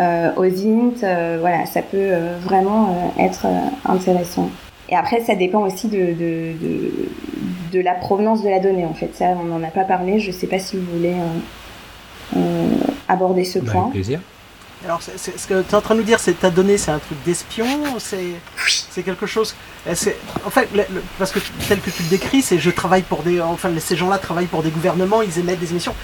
[0.00, 1.00] aux INT.
[1.40, 2.12] voilà, ça peut
[2.42, 3.46] vraiment être
[3.84, 4.48] intéressant.
[4.88, 6.52] Et après, ça dépend aussi de, de,
[7.72, 8.84] de, la provenance de la donnée.
[8.84, 10.20] En fait, ça, on n'en a pas parlé.
[10.20, 11.14] Je ne sais pas si vous voulez
[13.08, 13.82] aborder ce bah, point.
[13.82, 14.20] Avec plaisir.
[14.84, 16.98] Alors, ce que tu es en train de nous dire, c'est ta donnée, c'est un
[16.98, 17.66] truc d'espion
[18.56, 19.54] C'est quelque chose.
[19.86, 20.68] En fait,
[21.18, 23.40] parce que tel que tu le décris, c'est je travaille pour des.
[23.40, 25.94] Enfin, ces gens-là travaillent pour des gouvernements, ils émettent des émissions.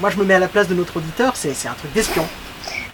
[0.00, 2.26] moi, je me mets à la place de notre auditeur, c'est un truc d'espion.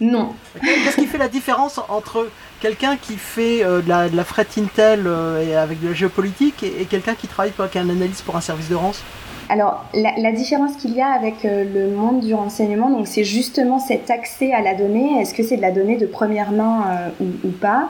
[0.00, 0.34] Non.
[0.62, 2.28] Qu'est-ce qui fait la différence entre
[2.60, 7.14] quelqu'un qui fait euh, de, la, fret intel euh, avec de la géopolitique et, quelqu'un
[7.14, 9.02] qui travaille avec un analyste pour un service de rance
[9.48, 13.80] alors, la, différence qu'il y a avec euh, le monde du renseignement, donc c'est justement
[13.80, 15.20] cet accès à la donnée.
[15.20, 17.88] Est-ce que c'est de la donnée de première main ou, pas?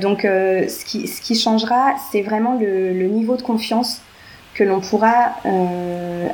[0.00, 4.00] Donc, ce, qui, changera, c'est vraiment le, niveau de confiance
[4.54, 5.32] que l'on pourra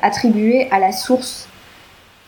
[0.02, 1.48] attribuer à la source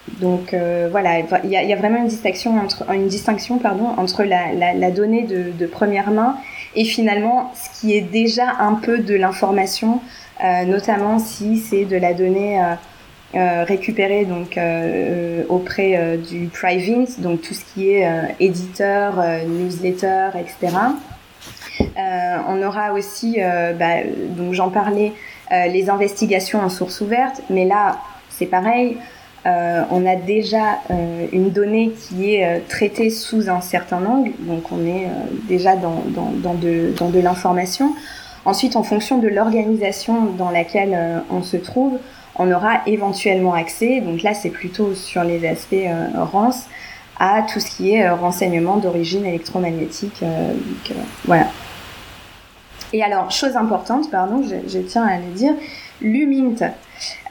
[0.08, 4.90] donc euh, voilà, il y, a, vraiment une distinction entre, une distinction, pardon, entre la,
[4.90, 6.36] donnée de, première main
[6.76, 10.00] et finalement ce qui est déjà un peu de l'information,
[10.44, 12.60] euh, notamment si c'est de la donnée
[13.34, 14.58] euh, récupérée donc
[15.48, 18.06] auprès du private, donc tout ce qui est
[18.40, 19.14] éditeur,
[19.48, 20.76] newsletter, etc.
[22.46, 23.38] on aura aussi,
[23.78, 24.04] bah,
[24.36, 25.12] donc j'en parlais,
[25.50, 27.98] les investigations en source ouverte, mais là
[28.30, 28.98] c'est pareil.
[29.46, 34.32] Euh, on a déjà euh, une donnée qui est euh, traitée sous un certain angle,
[34.38, 35.06] donc on est
[35.48, 36.02] déjà dans,
[36.54, 37.94] de, l'information.
[38.46, 41.98] Ensuite, en fonction de l'organisation dans laquelle on se trouve,
[42.36, 46.66] on aura éventuellement accès, donc là c'est plutôt sur les aspects RANS,
[47.18, 50.22] à tout ce qui est renseignement d'origine électromagnétique.
[51.24, 51.46] voilà.
[52.92, 55.54] Et alors, chose importante, pardon, je tiens à le dire,
[56.00, 56.72] l'UMINT.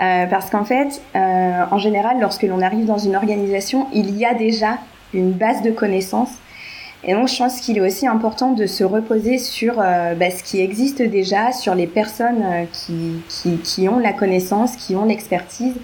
[0.02, 4.26] Euh, parce qu'en fait, euh, en général, lorsque l'on arrive dans une organisation, il y
[4.26, 4.78] a déjà
[5.14, 6.34] une base de connaissances.
[7.06, 10.44] Et donc, je pense qu'il est aussi important de se reposer sur euh, bah, ce
[10.44, 13.22] qui existe déjà, sur les personnes qui,
[13.64, 15.76] qui, ont la connaissance, qui ont l'expertise,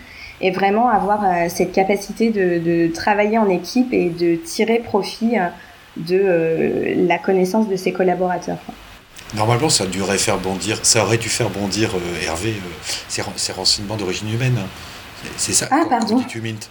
[0.42, 5.36] et vraiment avoir cette capacité de, travailler en équipe et de tirer profit
[5.98, 8.60] de la connaissance de ses collaborateurs.
[9.36, 13.96] Normalement, ça devrait faire bondir, ça aurait dû faire bondir euh, Hervé euh, ses, renseignements
[13.96, 14.58] d'origine humaine.
[15.36, 15.68] C'est ça.
[15.70, 16.24] Ah, pardon.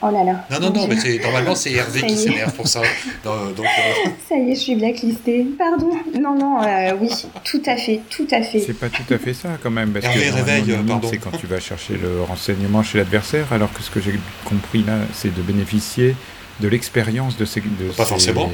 [0.02, 0.46] Oh là là.
[0.50, 2.80] Non, non, non, mais normalement, c'est Hervé qui s'énerve pour ça.
[3.22, 5.46] donc, euh, Ça y est, je suis blacklistée.
[5.56, 5.90] Pardon.
[6.18, 6.60] Non, non,
[7.00, 7.10] oui,
[7.44, 8.60] tout à fait, tout à fait.
[8.60, 9.92] C'est pas tout à fait ça, quand même.
[9.92, 11.08] Parce Hervé, que réveille, pardon.
[11.08, 14.82] C'est quand tu vas chercher le renseignement chez l'adversaire, alors que ce que j'ai compris
[14.82, 16.16] là, c'est de bénéficier
[16.60, 18.50] de l'expérience de ces, de pas forcément.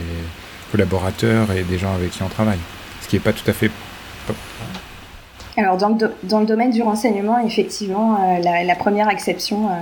[0.73, 2.59] collaborateurs et des gens avec qui on travaille.
[3.01, 3.71] Ce qui n'est pas tout à fait
[5.57, 9.73] alors, dans le, dans le, domaine du renseignement, effectivement, euh, la, première exception euh,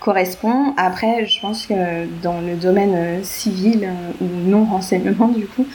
[0.00, 0.74] correspond.
[0.76, 3.88] Après, je pense que dans le domaine euh, civil
[4.20, 5.66] ou non renseignement, du coup,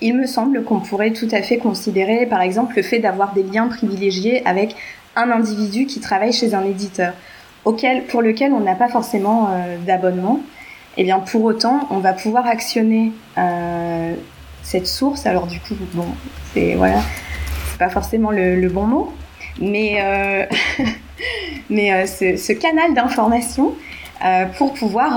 [0.00, 3.44] il me semble qu'on pourrait tout à fait considérer, par exemple, le fait d'avoir des
[3.44, 4.74] liens privilégiés avec
[5.14, 7.12] un individu qui travaille chez un éditeur,
[7.64, 9.50] auquel, pour lequel on n'a pas forcément
[9.86, 10.40] d'abonnement.
[10.96, 13.12] Et eh bien, pour autant, on va pouvoir actionner
[14.62, 15.26] cette source.
[15.26, 16.06] Alors du coup, bon,
[16.54, 17.00] c'est voilà,
[17.70, 19.12] c'est pas forcément le, bon mot,
[19.60, 20.46] mais euh,
[21.70, 23.74] mais euh, ce, canal d'information
[24.24, 25.12] euh, pour pouvoir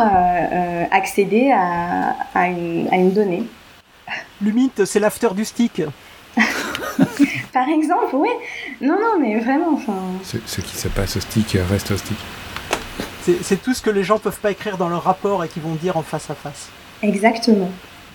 [0.92, 3.44] accéder à, à, une, à, une, donnée.
[4.42, 5.82] L'humide, c'est l'after du stick.
[7.54, 8.30] Par exemple, oui.
[8.82, 9.98] Non, non, mais vraiment, enfin.
[10.24, 12.18] Ce, qui se passe au stick reste au stick.
[13.42, 15.74] C'est tout ce que les gens peuvent pas écrire dans leur rapport et qui vont
[15.74, 16.70] dire en face à face.
[17.02, 17.72] Exactement.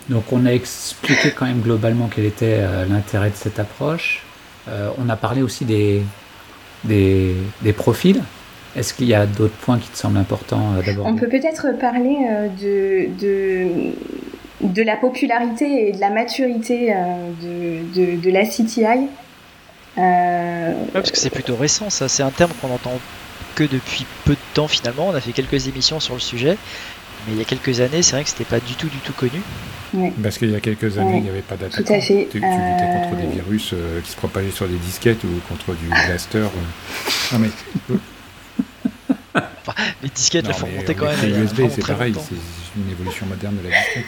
[0.09, 4.23] Donc on a expliqué quand même globalement quel était euh, l'intérêt de cette approche.
[4.69, 6.03] Euh, on a parlé aussi des,
[6.85, 8.23] des, profils.
[8.77, 11.07] Est-ce qu'il y a d'autres points qui te semblent importants euh, d'abord?
[11.07, 12.17] On peut peut-être parler
[12.61, 13.93] de, de,
[14.61, 16.95] de, la popularité et de la maturité
[17.43, 19.09] de, de, la CTI.
[20.93, 22.09] parce que c'est plutôt récent, ça.
[22.09, 22.99] C'est un terme qu'on entend
[23.55, 25.09] que depuis peu de temps finalement.
[25.09, 26.57] On a fait quelques émissions sur le sujet.
[27.27, 29.13] Mais il y a quelques années, c'est vrai que c'était pas du tout, du tout
[29.13, 29.41] connu.
[30.23, 31.85] Parce qu'il y a quelques années, il n'y avait pas d'attaque.
[31.85, 35.29] Tu, tu, luttais contre des euh, virus euh, qui se propagaient sur des disquettes ou
[35.49, 36.39] contre du blaster.
[36.39, 37.33] Euh.
[37.33, 37.51] Non mais.
[40.03, 41.21] les disquettes, elles font monter quand même.
[41.23, 44.07] Les USB, c'est pareil, c'est une évolution moderne de la disquette.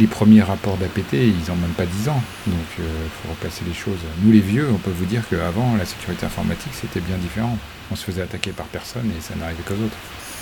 [0.00, 2.84] Les premiers rapports d'APT, ils n'ont même pas 10 ans, donc il
[3.22, 4.00] faut repasser les choses.
[4.22, 7.56] Nous les vieux, on peut vous dire qu'avant, la sécurité informatique, c'était bien différent.
[7.90, 9.96] On se faisait attaquer par personne et ça n'arrivait qu'aux autres.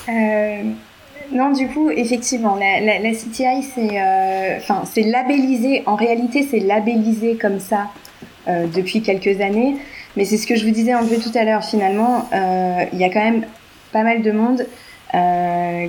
[0.09, 0.72] Euh,
[1.32, 7.60] non, du coup, effectivement, la, CTI, c'est euh, c'est labellisé, en réalité, c'est labellisé comme
[7.60, 7.88] ça
[8.46, 9.76] euh, depuis quelques années.
[10.16, 11.64] Mais c'est ce que je vous disais un peu tout à l'heure.
[11.64, 13.46] Finalement, il y a quand même
[13.92, 14.66] pas mal de monde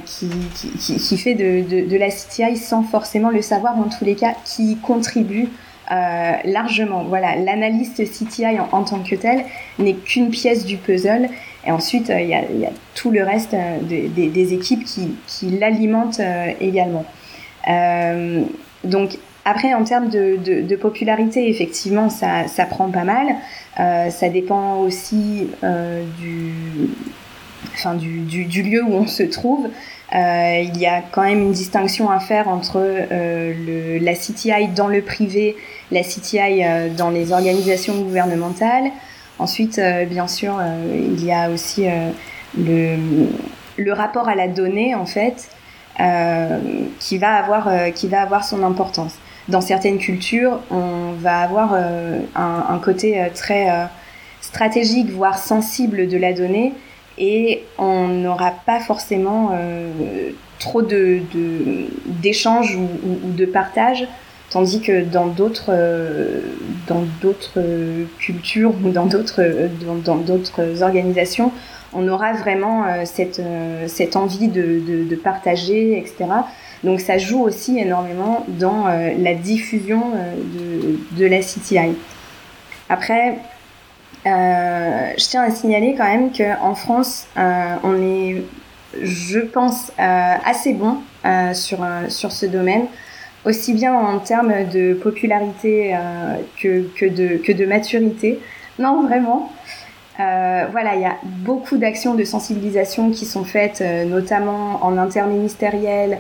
[0.05, 5.49] qui, fait de, la CTI sans forcément le savoir, en tous les cas, qui contribue
[5.91, 7.03] euh, largement.
[7.03, 9.45] Voilà, l'analyste CTI en, tant que tel
[9.77, 11.29] n'est qu'une pièce du puzzle.
[11.65, 16.21] Et ensuite, euh, il y, a, tout le reste euh, des équipes qui, l'alimentent
[16.59, 17.05] également.
[18.83, 23.35] donc, après, en termes de, popularité, effectivement, ça, prend pas mal.
[23.77, 25.47] ça dépend aussi
[26.19, 26.53] du,
[27.73, 29.69] enfin, du, lieu où on se trouve.
[30.13, 34.87] Euh, il y a quand même une distinction à faire entre euh, la CTI dans
[34.87, 35.57] le privé,
[35.91, 38.91] la CTI euh, dans les organisations gouvernementales.
[39.39, 40.59] Ensuite, bien sûr,
[40.93, 41.85] il y a aussi
[42.57, 42.95] le,
[43.77, 45.49] le, rapport à la donnée, en fait,
[46.99, 49.15] qui, va avoir, qui va avoir son importance.
[49.49, 51.73] Dans certaines cultures, on va avoir
[52.35, 53.67] un, côté très
[54.41, 56.73] stratégique, voire sensible de la donnée,
[57.17, 61.21] et on n'aura pas forcément euh, trop de,
[62.05, 64.07] d'échanges ou, de partage,
[64.49, 66.41] tandis que dans d'autres, euh,
[66.87, 67.59] dans d'autres
[68.19, 69.41] cultures ou dans d'autres,
[70.05, 71.51] dans, organisations,
[71.93, 73.41] on aura vraiment euh, cette,
[73.87, 76.25] cette envie de, de, partager, etc.
[76.83, 80.11] Donc ça joue aussi énormément dans la diffusion
[81.17, 81.95] de, la CTI.
[82.89, 83.37] Après,
[84.25, 88.43] euh, je tiens à signaler quand même qu'en France, euh, on est,
[89.01, 90.97] je pense, euh, assez bon
[91.53, 91.79] sur,
[92.09, 92.85] sur ce domaine,
[93.45, 95.95] aussi bien en termes de popularité
[96.61, 98.39] que, que, de, que de maturité.
[98.79, 99.51] Non, vraiment.
[100.17, 106.17] voilà, il y a beaucoup d'actions de sensibilisation qui sont faites, notamment en interministériel,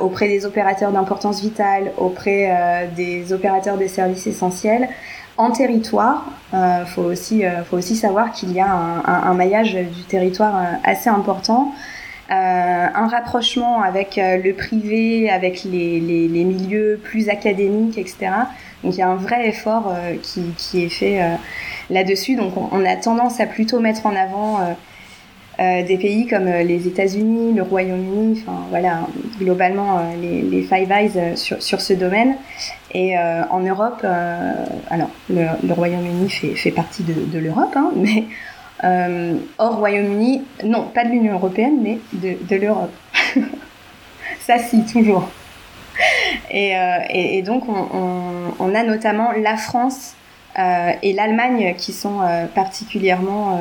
[0.00, 4.88] auprès des opérateurs d'importance vitale, auprès des opérateurs des services essentiels
[5.38, 6.26] en territoire.
[6.52, 10.56] Il euh, faut, aussi, euh, faut aussi savoir qu'il y a un, maillage du territoire
[10.56, 11.72] euh, assez important.
[12.30, 18.30] Un rapprochement avec le privé, avec les, les, milieux plus académiques, etc.
[18.84, 21.20] Donc il y a un vrai effort qui, qui, est fait
[21.90, 22.36] là-dessus.
[22.36, 24.60] Donc on, a tendance à plutôt mettre en avant
[25.60, 29.08] euh, des pays comme euh, les États-Unis, le Royaume-Uni, enfin voilà,
[29.40, 32.36] globalement euh, les, Five Eyes sur, sur ce domaine.
[32.94, 34.02] Et en Europe,
[34.88, 38.24] alors le, Royaume-Uni fait, fait, partie de, de l'Europe, hein, mais
[38.82, 42.92] hors Royaume-Uni, non, pas de l'Union européenne, mais de, de l'Europe.
[44.40, 45.28] Ça, si, toujours.
[46.50, 46.74] Et,
[47.10, 50.14] et, et donc, on, on, on, a notamment la France
[50.56, 52.20] et l'Allemagne qui sont
[52.54, 53.58] particulièrement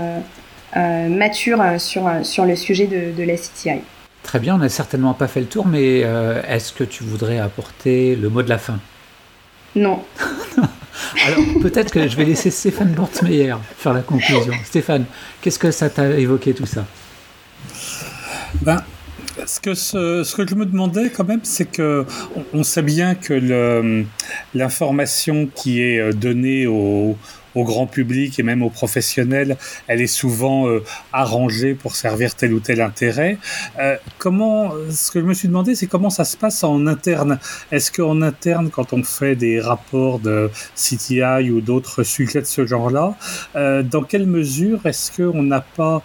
[0.76, 3.82] euh, mature euh, sur, euh, sur le sujet de, de, la CTI.
[4.22, 8.18] Très bien, on n'a certainement pas fait le tour, mais est-ce que tu voudrais apporter
[8.18, 8.78] le mot de la fin?
[9.76, 10.03] Non.
[11.26, 14.54] Alors peut-être que je vais laisser Stéphane Bortmeyer faire la conclusion.
[14.66, 15.06] Stéphane,
[15.41, 16.86] qu'est-ce que ça t'a évoqué tout ça?
[18.62, 18.82] Ben,
[19.45, 22.06] ce que, ce, ce, que je me demandais quand même, c'est que
[22.54, 24.06] on, sait bien que
[24.54, 27.18] l'information qui est donnée aux,
[27.58, 32.53] au grand public et même aux professionnels, elle est souvent euh, arrangée pour servir tel
[32.53, 33.39] ou tel intérêt.
[33.80, 37.39] Euh, comment, ce que je me suis demandé, c'est comment ça se passe en interne.
[37.72, 42.66] Est-ce qu'en interne, quand on fait des rapports de CTI ou d'autres sujets de ce
[42.66, 43.16] genre-là,
[43.55, 46.03] euh, dans quelle mesure est-ce qu'on n'a pas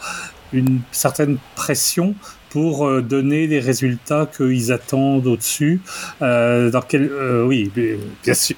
[0.55, 2.15] une certaine pression
[2.49, 5.81] pour donner les résultats qu'ils attendent au-dessus?
[6.21, 7.11] dans quel,
[7.47, 7.71] oui,
[8.23, 8.57] bien sûr,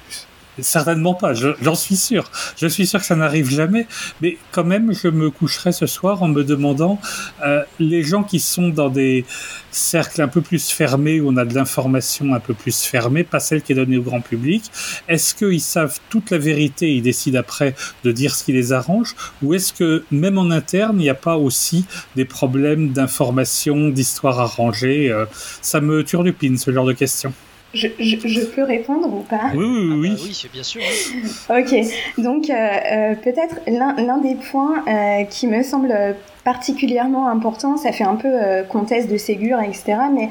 [0.59, 2.31] Certainement pas, j'en suis sûr.
[2.57, 3.87] Je suis sûr que ça n'arrive jamais,
[4.21, 6.99] mais quand même, je me coucherai ce soir en me demandant
[7.45, 9.25] euh, les gens qui sont dans des
[9.71, 13.41] cercles un peu plus fermés où on a de l'information un peu plus fermée, pas
[13.41, 14.71] celle qui est donnée au grand public.
[15.09, 18.71] Est-ce qu'ils savent toute la vérité et ils décident après de dire ce qui les
[18.71, 21.85] arrange, ou est-ce que même en interne, il n'y a pas aussi
[22.15, 25.25] des problèmes d'information, d'histoire arrangée euh,
[25.61, 27.33] Ça me turlupine ce genre de questions.
[27.75, 30.09] Je, peux répondre ou pas Oui, oui, oui.
[30.11, 30.81] Ah bah oui, c'est bien sûr.
[31.49, 31.75] ok,
[32.17, 36.15] donc euh, euh, peut-être l'un des points euh, qui me semble
[36.45, 38.31] particulièrement important, ça fait un peu
[38.69, 40.29] comtesse de Ségur, etc., mais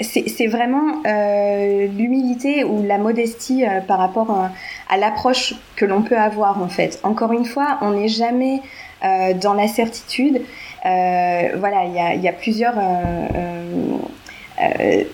[0.00, 4.48] c'est vraiment l'humilité ou la modestie par rapport
[4.88, 6.98] à l'approche que l'on peut avoir en fait.
[7.02, 8.62] Encore une fois, on n'est jamais
[9.02, 10.40] dans la certitude.
[10.82, 13.98] voilà, il y a, y a, plusieurs euh,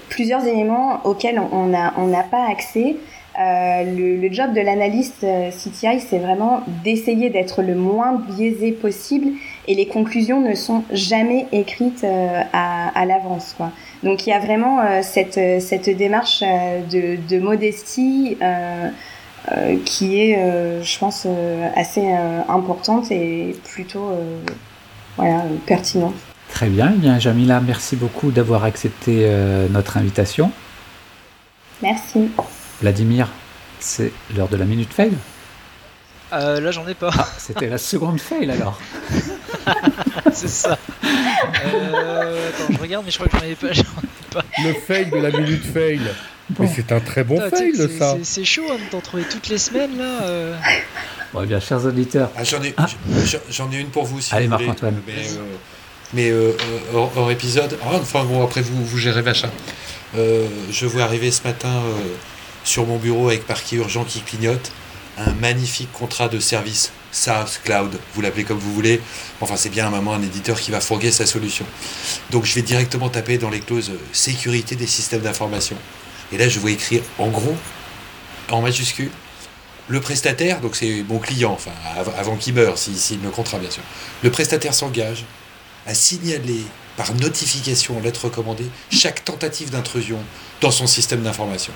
[0.09, 2.97] plusieurs éléments auxquels on n'a on pas accès.
[3.38, 8.72] Euh, le, le, job de l'analyste euh, CTI, c'est vraiment d'essayer d'être le moins biaisé
[8.72, 9.28] possible
[9.68, 13.57] et les conclusions ne sont jamais écrites euh, à, à l'avance.
[14.03, 18.38] Donc il y a vraiment cette, cette démarche de, de modestie
[19.84, 21.26] qui est, je pense,
[21.76, 22.11] assez
[22.49, 24.11] importante et plutôt
[25.18, 26.14] voilà, pertinente.
[26.51, 29.30] Très bien, eh bien Jamila, merci beaucoup d'avoir accepté
[29.70, 30.53] notre invitation.
[31.82, 32.30] Merci.
[32.80, 33.28] Vladimir,
[33.78, 35.12] c'est l'heure de la minute fail
[36.32, 37.11] euh, Là, j'en ai pas.
[37.16, 38.78] Ah, c'était la seconde fail alors.
[40.32, 40.78] c'est ça.
[41.05, 43.68] Euh, attends, je regarde, mais je crois que j'en ai pas.
[44.30, 44.44] pas.
[44.62, 46.01] Le fail de la minute fail.
[46.59, 48.16] Mais c'est un très bon fail, ça.
[48.22, 50.22] C'est chaud hein, d'en trouver toutes les semaines, là.
[50.22, 50.57] Euh...
[51.32, 52.30] Bon, eh bien, chers auditeurs.
[52.36, 52.86] Ah, j'en ai, ah.
[52.86, 55.01] ai, une pour vous, si Allez, vous Marc-Antoine.
[56.12, 56.52] Mais, euh,
[56.94, 57.78] hors, épisode.
[57.82, 59.50] Ah, enfin, bon, après, vous, vous gérez machin.
[60.14, 61.82] je vois arriver ce matin
[62.64, 64.72] sur mon bureau avec parquet urgent qui clignote
[65.18, 69.00] un magnifique contrat de service SaaS Cloud, vous l'appelez comme vous voulez.
[69.40, 71.66] Enfin, c'est bien à un moment un éditeur qui va fourguer sa solution.
[72.30, 75.76] Donc, je vais directement taper dans les clauses sécurité des systèmes d'information.
[76.32, 77.56] Et là, je vois écrire en gros,
[78.50, 79.11] en majuscule,
[79.88, 81.72] le prestataire, donc c'est mon client, enfin,
[82.16, 83.82] avant qu'il meure, s'il si, me contrat, bien sûr.
[84.22, 85.24] Le prestataire s'engage
[85.87, 86.64] à signaler
[86.97, 90.18] par notification en lettre recommandée chaque tentative d'intrusion
[90.61, 91.72] dans son système d'information.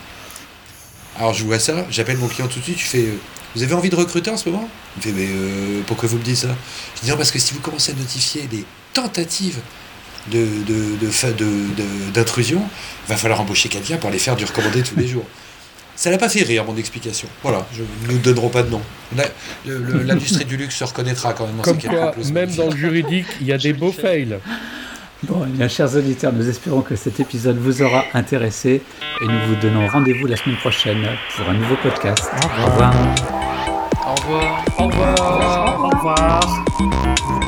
[1.17, 3.19] Alors je vois ça, j'appelle mon client tout de suite, je fais euh,
[3.55, 4.69] Vous avez envie de recruter en ce moment?
[4.97, 6.57] Il me fait Mais euh, pourquoi vous me dites ça
[6.97, 9.61] Je dis Non, parce que si vous commencez à notifier des tentatives
[12.13, 15.27] d'intrusion, de, il va falloir embaucher quelqu'un pour les faire du recommandé tous les jours.
[15.97, 17.29] Ça l'a pas fait rire, mon explication.
[17.43, 18.81] Voilà, je, nous ne donnerons pas de nom.
[19.67, 21.57] L'industrie du luxe se reconnaîtra quand même.
[21.63, 24.39] Comme quoi, même dans le juridique, il y a des beaux fails.
[25.23, 28.83] Bon, eh bien, chers auditeurs, nous espérons que cet épisode vous aura intéressé
[29.23, 32.29] et nous vous donnons rendez-vous la semaine prochaine pour un nouveau podcast.
[32.43, 32.95] Au revoir.
[34.07, 34.65] Au revoir.
[34.79, 35.15] Au revoir.
[35.19, 35.85] Au revoir.
[35.85, 37.44] Au revoir.